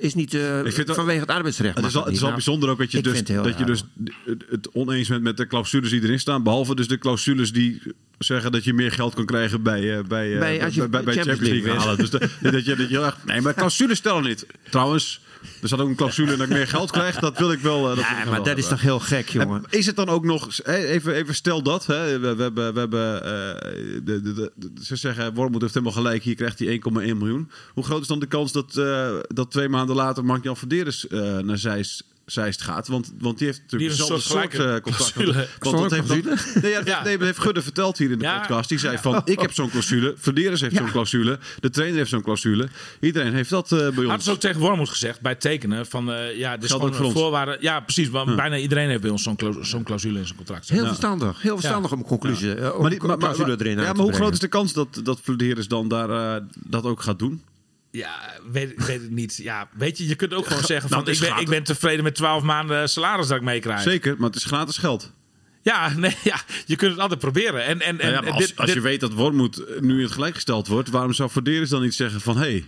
[0.00, 1.76] is niet eh, vanwege het arbeidsrecht.
[1.76, 2.44] Het is wel, dat het is wel niet.
[2.44, 3.84] bijzonder ook dat je ik dus, dat je dus
[4.50, 6.42] het, oneens bent met de clausules die erin staan.
[6.42, 7.82] Behalve dus de clausules die
[8.18, 11.02] zeggen dat je meer geld kan krijgen bij, eh, bij, eh, Bij- als je bij,
[11.04, 11.96] bij, Champions League League halen.
[11.98, 13.12] Dus de- dat, je, dat je.
[13.26, 14.46] Nee, maar clausules stellen niet.
[14.70, 15.20] Trouwens,
[15.60, 17.18] er staat ook een clausule dat ik meer geld krijg.
[17.18, 17.78] Dat wil ik wel.
[17.78, 18.64] eh, dat ik Ja, wel maar dat hebben.
[18.64, 19.64] is toch heel gek, jongen.
[19.70, 22.78] En Is het dan ook nog, even, even stel dat, hè, we, we hebben, we
[22.78, 23.20] hebben
[24.04, 27.50] de, de, de- ze zeggen, Wormoed heeft helemaal gelijk, hier krijgt hij 1,1 miljoen.
[27.74, 28.72] Hoe groot is dan de kans dat,
[29.28, 31.06] dat twee maanden later Mark-Jan Verderes
[31.42, 32.88] naar Zeist, Zeist gaat?
[32.88, 34.82] Want, want die heeft natuurlijk Die heeft een soort eh, contract.
[34.82, 35.46] clausule.
[35.58, 36.36] Want dat heeft, Clausule?
[36.54, 37.02] dat, nee, ja, Ja.
[37.02, 38.38] nee, heeft Gudde verteld hier in de Ja.
[38.38, 38.68] podcast.
[38.68, 42.22] Die zei van, ik heb zo'n clausule, Verderes heeft zo'n clausule, de trainer heeft zo'n
[42.22, 42.68] clausule.
[43.00, 44.24] Iedereen heeft dat eh, bij Had ons.
[44.24, 47.12] ze ook tegen Wormoed gezegd bij het tekenen van eh, ja, dit is Geldt gewoon
[47.12, 47.56] voor voorwaarde.
[47.60, 48.08] Ja, precies.
[48.08, 50.68] Want bijna iedereen heeft bij ons zo'n claus- zo'n clausule in zijn contract.
[50.68, 51.42] Heel verstandig.
[51.42, 54.12] Heel verstandig om een conclusie, om Maar, die- maar, maar, clausule erin ja, maar hoe
[54.12, 55.20] groot is de kans dat, dat
[55.68, 57.42] dan daar, eh, dat ook gaat doen?
[57.94, 59.36] Ja, weet, weet ik niet.
[59.36, 61.44] Ja, weet je, je kunt ook gewoon zeggen Nou, van ik ben, gratis.
[61.44, 63.82] ik ben tevreden met 12 maanden salaris dat ik meekrijg.
[63.82, 65.12] Zeker, maar het is gratis geld.
[65.62, 67.64] Ja, nee, ja, je kunt het altijd proberen.
[67.64, 69.96] En, en, en Nou ja, maar als, dit, als dit- je weet dat Wormoed nu
[69.96, 72.64] in het gelijk gesteld wordt, waarom zou Verderes dan niet zeggen van hé, hey, ik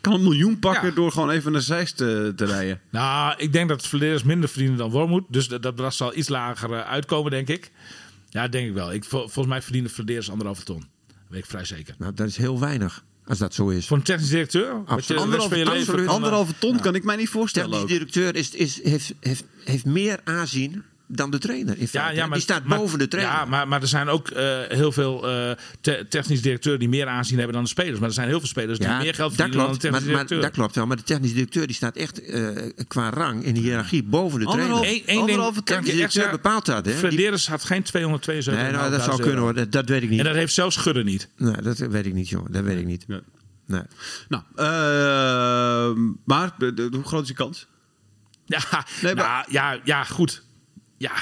[0.00, 0.94] kan een miljoen pakken Ja.
[0.94, 2.80] door gewoon even naar Zeist te, te rijden?
[2.90, 5.24] Nou, ik denk dat Verderes minder verdienen dan Wormoed.
[5.28, 7.70] Dus dat, dat bedrag zal iets lager eh, uitkomen, denk ik.
[8.30, 8.92] Ja, denk ik wel.
[8.92, 10.78] Ik, vol- volgens mij verdienen Verderes anderhalve ton.
[11.06, 11.94] Dat weet ik vrij zeker.
[11.98, 13.86] Nou, dat is heel weinig, als dat zo is.
[13.86, 14.72] Voor een technisch directeur?
[14.86, 15.86] Anderhalve, van absoluut.
[15.86, 17.70] kan, eh, anderhalve ton kan ik mij niet voorstellen.
[17.70, 21.78] Technisch directeur is, is, heeft, heeft, heeft meer aanzien dan de trainer.
[21.78, 22.28] In feite.
[22.32, 23.34] die staat maar- boven de trainer.
[23.34, 25.50] Ja, maar, maar er zijn ook eh, heel veel eh,
[25.80, 27.98] te- technisch directeuren die meer aanzien hebben dan de spelers.
[27.98, 30.08] Maar er zijn heel veel spelers die meer geld verdienen dan de maar, technisch maar,
[30.10, 30.40] directeur.
[30.40, 30.86] dat klopt wel.
[30.86, 32.48] Maar de technisch directeur die staat echt eh,
[32.88, 35.02] qua rang in de hiërarchie boven de trainer.
[35.06, 36.86] Eén- anderhalve ik technisch je directeur bepaalt dat.
[36.86, 36.92] Hè?
[37.48, 39.54] Had geen 272 nee, nou, dat zou kunnen hoor.
[39.54, 40.18] Dat, dat weet ik niet.
[40.18, 41.28] En dat heeft zelfs Gudde niet.
[41.36, 42.52] Nee, dat weet ik niet, jongen.
[42.52, 43.04] Dat weet ik niet.
[43.08, 43.20] Ja.
[43.66, 43.82] Nee.
[44.28, 46.52] Nou, eh, maar
[46.90, 47.66] hoe groot is die kans?
[48.46, 48.60] Ja,
[49.02, 50.42] Nee, maar- nou, ja, ja, goed.
[50.98, 51.12] Ja,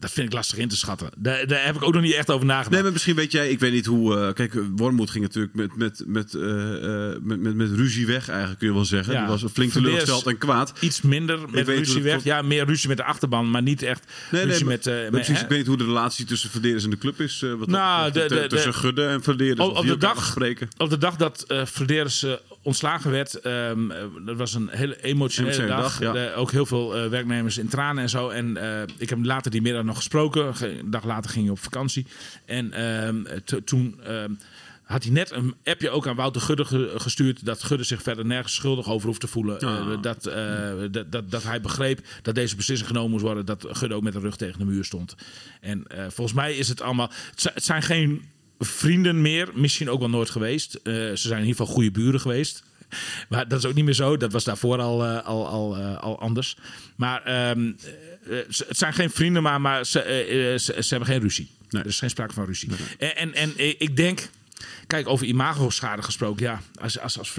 [0.00, 1.10] dat vind ik lastig in te schatten.
[1.18, 2.70] Daar, daar heb ik ook nog niet echt over nagedacht.
[2.70, 4.16] Nee, maar misschien weet jij, ik weet niet hoe.
[4.16, 8.28] eh, kijk, Wormoed ging natuurlijk met, met, met, eh, eh, met, met, met ruzie weg,
[8.28, 9.12] eigenlijk kun je wel zeggen.
[9.12, 9.18] Ja.
[9.20, 10.72] Die was flink teleurgesteld en kwaad.
[10.80, 12.24] Iets minder met ruzie weg.
[12.24, 14.80] Ja, meer ruzie met de achterban, maar niet echt Nee, nee, ruzie met...
[15.10, 15.42] precies, hè?
[15.42, 17.44] ik weet niet hoe de relatie tussen Verderes en de club is.
[17.58, 19.58] wat Nou, dat, de- de- de- tussen Gudde en Verderes.
[19.58, 20.68] Op, de dag, spreken.
[20.76, 22.26] op de dag dat eh Verderes
[22.62, 25.98] ontslagen werd, ehm, eh, dat was een hele emotionele Emotionele dag.
[25.98, 26.32] dag, ja.
[26.34, 28.28] Ook heel veel werknemers in tranen en zo.
[28.28, 28.58] En
[28.98, 30.56] ik heb later die middag nog gesproken.
[30.56, 32.06] Ge- Een dag later ging hij op vakantie.
[32.44, 34.32] En ehm, to- toen ehm,
[34.82, 37.44] had hij net een appje ook aan Wouter Gudde ge- gestuurd.
[37.44, 39.58] Dat Gudde zich verder nergens schuldig over hoeft te voelen.
[39.60, 39.92] Ah.
[39.92, 43.46] Eh, dat, eh, dat, dat, dat hij begreep dat deze beslissing genomen moest worden.
[43.46, 45.14] Dat Gudde ook met de rug tegen de muur stond.
[45.60, 47.10] En eh, volgens mij is het allemaal.
[47.30, 48.22] Het zi- het zijn geen
[48.58, 49.48] vrienden meer.
[49.54, 50.70] Misschien ook wel nooit geweest.
[50.82, 52.62] Ze zijn in ieder geval goede buren geweest.
[53.28, 54.16] Maar dat is ook niet meer zo.
[54.16, 56.56] Dat was daarvoor al, eh, al, al, eh, al anders.
[56.96, 57.72] Maar ehm,
[58.30, 61.50] eh, het zijn geen vrienden, maar, maar ze, ze, ze hebben geen ruzie.
[61.68, 62.70] Er is geen sprake van ruzie.
[62.98, 64.28] En, en, en ik denk...
[64.86, 66.42] Kijk, over imago-schade gesproken.
[66.46, 67.34] Ja, als, als, als,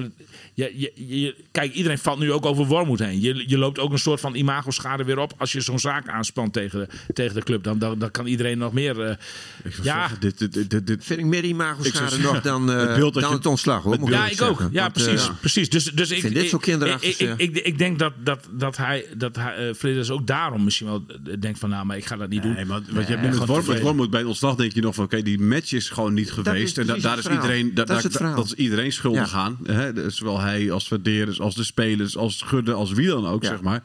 [0.53, 3.21] je, je, je- kijk, iedereen valt nu ook over Wormoed heen.
[3.21, 5.33] Je, je loopt ook een soort van imago-schade weer op.
[5.37, 7.63] Als je zo'n zaak aanspant tegen de, tegen de club.
[7.63, 9.01] Dan, dan, dan kan iedereen nog meer...
[9.01, 9.15] eh,
[9.63, 12.77] Ik zou ja, zeggen, dit, dit, dit, Vind ik meer Ik imago-schade nog dan, eh,
[12.79, 13.83] het beeld dat dan je- het ontslag.
[13.83, 14.67] Hoor, het Ja, ik ook.
[14.71, 15.27] Ja, Want, precies.
[15.27, 15.69] eh, precies.
[15.69, 18.77] Dus, dus ik, vind dit zo kinderachtig, Ik, ik, ik, ik denk dat, dat, dat
[18.77, 21.69] hij, dat hij uh, ook daarom misschien wel eh, denkt van...
[21.69, 22.53] nou, maar ik ga dat niet doen.
[22.53, 25.03] Nee, maar wat je hebt nu met Wormoed, bij het ontslag denk je nog van...
[25.03, 26.77] oké, die match is gewoon niet geweest.
[26.77, 29.37] en da- precies daar is iedereen, da- Dat da- dat is iedereen schuldig Ja.
[29.37, 29.57] aan.
[29.63, 30.09] Hè?
[30.09, 33.49] Zowel hij als Verderes, als de spelers, als Gudde, als wie dan ook, Ja.
[33.49, 33.83] zeg maar.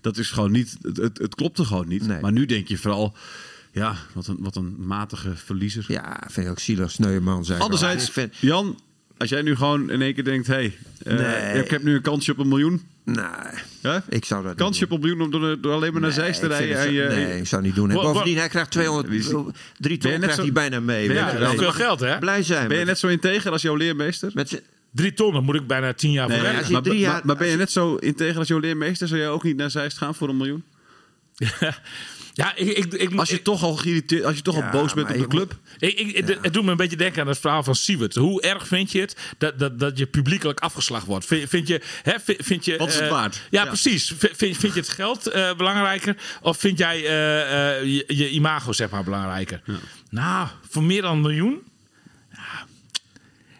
[0.00, 0.76] Dat is gewoon niet...
[0.82, 2.06] Het, het, het klopte gewoon niet.
[2.06, 2.20] Nee.
[2.20, 3.16] Maar nu denk je vooral...
[3.72, 5.84] Ja, wat een, wat een matige verliezer.
[5.88, 6.90] Ja, vind ik ook zielig.
[6.90, 7.60] Zijn.
[7.60, 8.78] Anderzijds, Jan...
[9.16, 10.46] Als jij nu gewoon in één keer denkt...
[10.46, 11.62] hé, hey, eh, Nee.
[11.64, 12.82] ik heb nu een kansje op een miljoen.
[13.14, 13.24] Nee,
[13.80, 13.98] Hè?
[14.08, 16.12] ik zou dat Kansje niet op een miljoen om door, door alleen maar naar.
[16.12, 17.08] Zeist te Nee, ik rijden.
[17.10, 17.90] En je, nee, ik zou niet doen.
[17.90, 20.34] En Wa- wa- bovendien, hij krijgt 200, Wie is- drie Ben ton je net krijgt
[20.34, 21.12] zo- hij bijna mee.
[21.12, 21.40] Ja, wel.
[21.40, 22.18] dat is veel geld, hè?
[22.18, 22.68] Blij zijn.
[22.68, 24.30] Ben je net zo integer als jouw leermeester?
[24.34, 26.54] met Drie ton, dan moet ik bijna tien jaar voor Nee,
[26.98, 29.08] je maar, ben je net zo integer als jouw leermeester?
[29.08, 30.62] Zou jij ook niet naar Zeist gaan voor een miljoen?
[32.38, 34.94] Ja, ik, ik, ik, Als je toch al geïrriteerd, als je toch Ja, al boos
[34.94, 35.56] bent op de club.
[35.78, 38.14] Ik, ik, het- doet me een beetje denken aan het verhaal van Siewert.
[38.14, 41.24] Hoe erg vind je het dat, dat, dat je publiekelijk afgeslacht wordt?
[41.26, 43.40] Vind, vind je, hè, vind, vind je, Wat is het waard?
[43.50, 44.12] Ja, precies.
[44.18, 46.16] Vind, vind je het geld eh, belangrijker?
[46.42, 49.60] Of vind jij eh, je, je imago zeg maar, belangrijker?
[50.10, 51.62] Nou, voor meer dan een miljoen?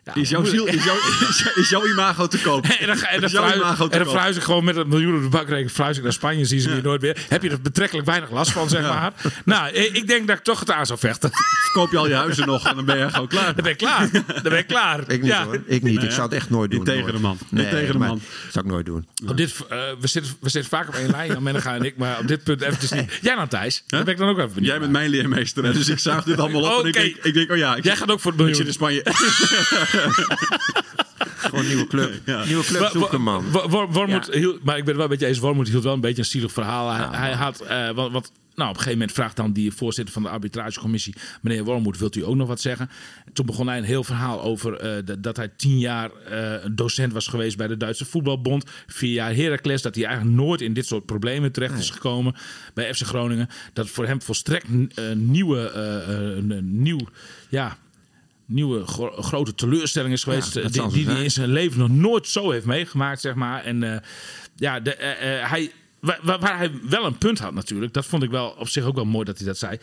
[0.08, 0.14] Ja.
[0.14, 0.96] Ja, Is jouw, ziel, is, jouw,
[1.28, 2.66] is, is jouw imago te koop?
[2.78, 3.94] En dan, ga- en dan, en dan koop?
[4.36, 5.72] ik gewoon met een miljoen op de bankrekening.
[5.72, 7.16] Verhuis ik naar Spanje, zie ze weer nooit meer.
[7.28, 9.12] Heb je er betrekkelijk weinig last van, zeg maar.
[9.44, 11.30] Nou, ik ik denk dat ik toch het aan zou vechten.
[11.62, 13.54] Verkoop je al je huizen nog en dan ben je gewoon klaar.
[13.54, 14.10] Dan ben ik klaar.
[14.12, 15.00] Dan ben ik klaar.
[15.10, 15.44] Ik niet ja.
[15.44, 15.62] hoor.
[15.66, 16.02] Ik niet.
[16.02, 16.78] ik zou het echt nooit doen.
[16.80, 17.38] Niet tegen de man.
[17.48, 18.20] Niet Nee, tegen de man.
[18.44, 19.06] Dat zou ik nooit doen.
[19.26, 21.96] Op dit, eh, we, zitten, we zitten vaak op één lijn, Jan Menega en ik.
[21.96, 23.18] Maar op dit punt eventjes niet.
[23.20, 23.82] Jij dan, Thijs?
[23.86, 26.24] Daar ben ik dan ook even benieuwd Jij bent mijn leermeester, hè, dus ik zuig
[26.24, 26.82] dit allemaal op.
[26.82, 27.04] En ik Oké.
[27.04, 28.56] denk, ik denk, oh ja, ik, Jij gaat ook voor het ik miljoen.
[28.56, 29.02] zit in Spanje.
[31.38, 32.20] Gewoon een nieuwe club.
[32.46, 33.50] Nieuwe club Wa- zoeken, man.
[33.50, 34.38] Wa- Wa- Wormoed Ja.
[34.38, 35.38] hield- maar ik ben het wel een beetje eens.
[35.38, 36.90] Wormoed hield wel een beetje een zielig verhaal.
[36.92, 40.14] Hij, hij had, eh, wat, wat, nou, op een gegeven moment vraagt dan die voorzitter
[40.14, 42.90] van de arbitragecommissie, meneer Wormoed, wilt u ook nog wat zeggen?
[43.32, 46.76] Toen begon hij een heel verhaal over eh, dat- dat hij tien jaar eh, een
[46.76, 50.72] docent was geweest bij de Duitse voetbalbond, vier jaar Heracles, dat hij eigenlijk nooit in
[50.72, 52.34] dit soort problemen terecht is gekomen
[52.74, 53.48] bij FC Groningen.
[53.72, 57.00] Dat voor hem volstrekt eh, nieuwe, een nieuw,
[57.48, 57.76] ja
[58.48, 60.54] nieuwe gro- grote teleurstelling is geweest.
[60.54, 63.64] Ja, eh, die die hij in zijn leven nog nooit zo heeft meegemaakt, zeg maar.
[63.64, 64.00] En eh,
[64.56, 68.30] ja, de, eh, hij, waar- waar hij wel een punt had natuurlijk, dat vond ik
[68.30, 69.78] wel op zich ook wel mooi dat hij dat zei.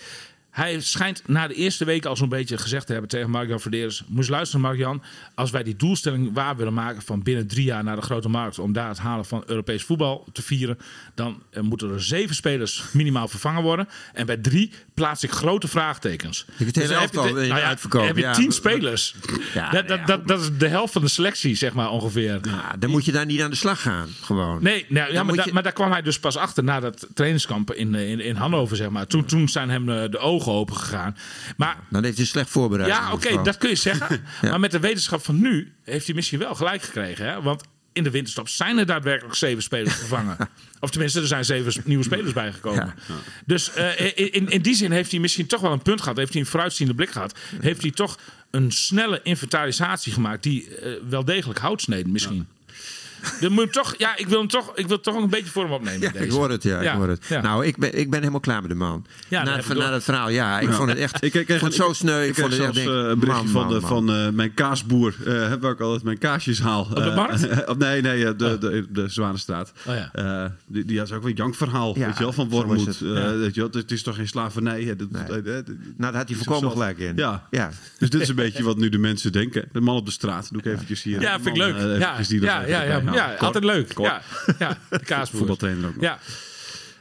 [0.55, 4.03] Hij schijnt na de eerste weken al zo'n beetje gezegd te hebben tegen Mark-Jan Verderes.
[4.07, 5.03] Moest luisteren, Mark-Jan.
[5.33, 8.59] Als wij die doelstelling waar willen maken van binnen drie jaar naar de grote markt.
[8.59, 10.77] om daar het halen van Europees voetbal te vieren.
[11.15, 13.87] dan eh, moeten er zeven spelers minimaal vervangen worden.
[14.13, 16.45] En bij drie plaats ik grote vraagtekens.
[16.57, 19.15] Je kunt het hele dan heb je nou ja, heb je Ja, tien dat- spelers.
[19.53, 22.39] Ja, dat, dat, ja, dat, dat is de helft van de selectie, zeg maar ongeveer.
[22.41, 24.07] Ja, dan moet je daar niet aan de slag gaan.
[24.21, 24.63] Gewoon.
[24.63, 27.95] Nee, nou, ja, da- maar daar kwam hij dus pas achter na dat trainingskamp in,
[27.95, 29.07] eh, in, in Hannover, zeg maar.
[29.07, 31.17] Toen, toen zijn hem eh, de ogen open gegaan.
[31.57, 32.89] Maar Dan heeft hij slecht voorbereid.
[32.89, 34.03] ja, oké, dat kun je zeggen.
[34.41, 34.49] Ja.
[34.49, 37.25] Maar met de wetenschap van nu heeft hij misschien wel gelijk gekregen.
[37.25, 37.41] Hè?
[37.41, 40.37] Want in de winterstop zijn er daadwerkelijk zeven spelers vervangen.
[40.79, 42.93] of tenminste, er zijn zeven nieuwe spelers bijgekomen.
[43.07, 43.13] Ja.
[43.45, 46.17] Dus eh, in, in, die zin heeft hij misschien toch wel een punt gehad.
[46.17, 47.39] Heeft hij een vooruitziende blik gehad.
[47.59, 48.19] Heeft hij toch
[48.51, 52.47] een snelle inventarisatie gemaakt die eh, wel degelijk hout sneed misschien.
[53.41, 55.71] Dan moet toch, ja, ik wil hem toch, ik wil toch een beetje voor hem
[55.71, 56.01] opnemen.
[56.01, 56.23] Ja, deze.
[56.25, 56.81] ik hoor het, ja.
[56.81, 57.25] Ja, Ik hoor het.
[57.27, 57.41] ja.
[57.41, 59.05] Nou, ik ben, ik ben helemaal klaar met de man.
[59.27, 60.59] Ja, dat na, ik van, na dat verhaal, ja.
[60.59, 62.21] Ik vond het echt Ik kreeg, vond het zo sneu.
[62.23, 63.89] Ik, Ik vond het echt eh, een berichtje man, van, man, de, man.
[63.89, 66.81] van eh, mijn kaasboer, eh, waar ik altijd mijn kaasjes haal.
[66.81, 67.47] Op de markt?
[67.77, 69.71] Nee, nee, eh, de, de, de Zwanenstraat.
[69.87, 70.09] Oh ja.
[70.13, 72.85] Eh, die, die had ook weer een jankverhaal, Ja, weet je wel, van Wormoed.
[72.85, 73.01] het.
[73.01, 73.35] Eh, Ja.
[73.35, 74.83] weet je wel, het is toch geen slavernij?
[74.83, 75.23] hè, dat- Nee.
[75.23, 75.65] eh, eh, Nou,
[75.97, 77.13] daar had hij volkomen gelijk in.
[77.15, 77.47] Ja.
[77.51, 77.69] ja.
[77.99, 79.65] Dus dit is een beetje wat nu de mensen denken.
[79.71, 81.21] De man op de straat, doe ik eventjes hier.
[81.21, 81.75] Ja, vind ik leuk.
[81.75, 83.97] eh, ja, ja, ja, ja, altijd leuk.
[83.97, 84.21] Ja,
[84.59, 85.39] ja, de kaasboer.
[85.39, 86.03] Voetbaltrainer ook nog.
[86.03, 86.19] Ja.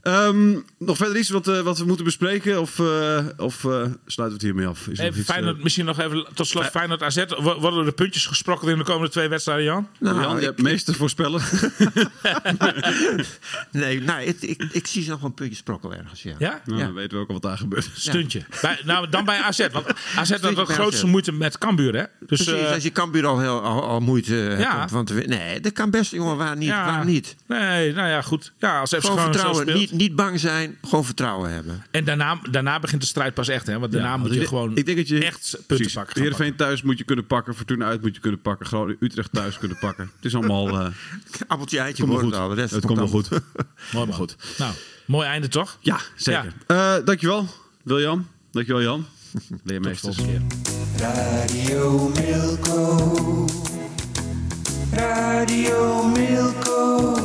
[0.05, 2.61] Ehm, nog verder iets wat, eh, wat we moeten bespreken?
[2.61, 4.87] Of, eh, of eh, sluiten we het hiermee af?
[4.89, 7.25] Is Even Feyenoord, misschien nog even tot slot Feyenoord AZ.
[7.39, 9.89] Wo- Worden er de puntjes gesprokkeld in de komende twee wedstrijden, Jan?
[10.01, 11.41] Nou, Jan, je ik- hebt meester voorspellen.
[13.71, 16.35] Nee, nou, ik, ik, ik zie nog een puntje sprokkel ergens, ja.
[16.39, 16.61] Ja?
[16.65, 16.85] Nou, Ja.
[16.85, 17.91] Dan weten we ook al wat daar gebeurt.
[17.95, 18.43] Stuntje.
[18.63, 19.67] Bij, nou, dan bij AZ.
[19.73, 19.87] Want
[20.17, 21.11] AZ had de grootste AZ.
[21.11, 22.05] moeite met Cambuur, hè?
[22.27, 25.39] Dus, Precies, als je Cambuur al, heel, al, al moeite hebt winnen.
[25.39, 26.37] Nee, dat kan best, jongen.
[26.37, 26.69] Waar niet?
[26.69, 26.85] ja.
[26.85, 27.37] Waarom niet?
[27.47, 28.53] Nee, nou ja, goed.
[28.59, 29.67] Ja, als FC Gewoon vertrouwen.
[29.75, 31.85] Niet, niet bang zijn, gewoon vertrouwen hebben.
[31.91, 33.79] En daarna, daarna begint de strijd pas echt, hè?
[33.79, 36.21] Want daarna Ja, moet je ik- gewoon ik denk dat je, echt punten precies, pakken.
[36.23, 37.55] Heerenveen thuis moet je kunnen pakken.
[37.55, 38.67] Fortuna uit moet je kunnen pakken.
[38.67, 40.11] Groningen, Utrecht thuis kunnen pakken.
[40.17, 40.69] Het is allemaal...
[40.81, 40.87] eh
[41.47, 42.37] Appeltje, eitje, komt wordt goed.
[42.43, 42.49] al.
[42.49, 43.29] De rest het komt wel goed.
[43.93, 44.37] Mooi, maar goed.
[44.59, 44.73] Nou,
[45.07, 45.79] mooi einde toch?
[45.81, 46.53] Ja, zeker.
[46.67, 47.47] Eh dankjewel,
[47.83, 48.27] William.
[48.51, 49.07] Dankjewel, Jan.
[49.65, 50.41] Keer.
[50.99, 53.47] Radio Milko.
[54.93, 57.24] Radio Milko.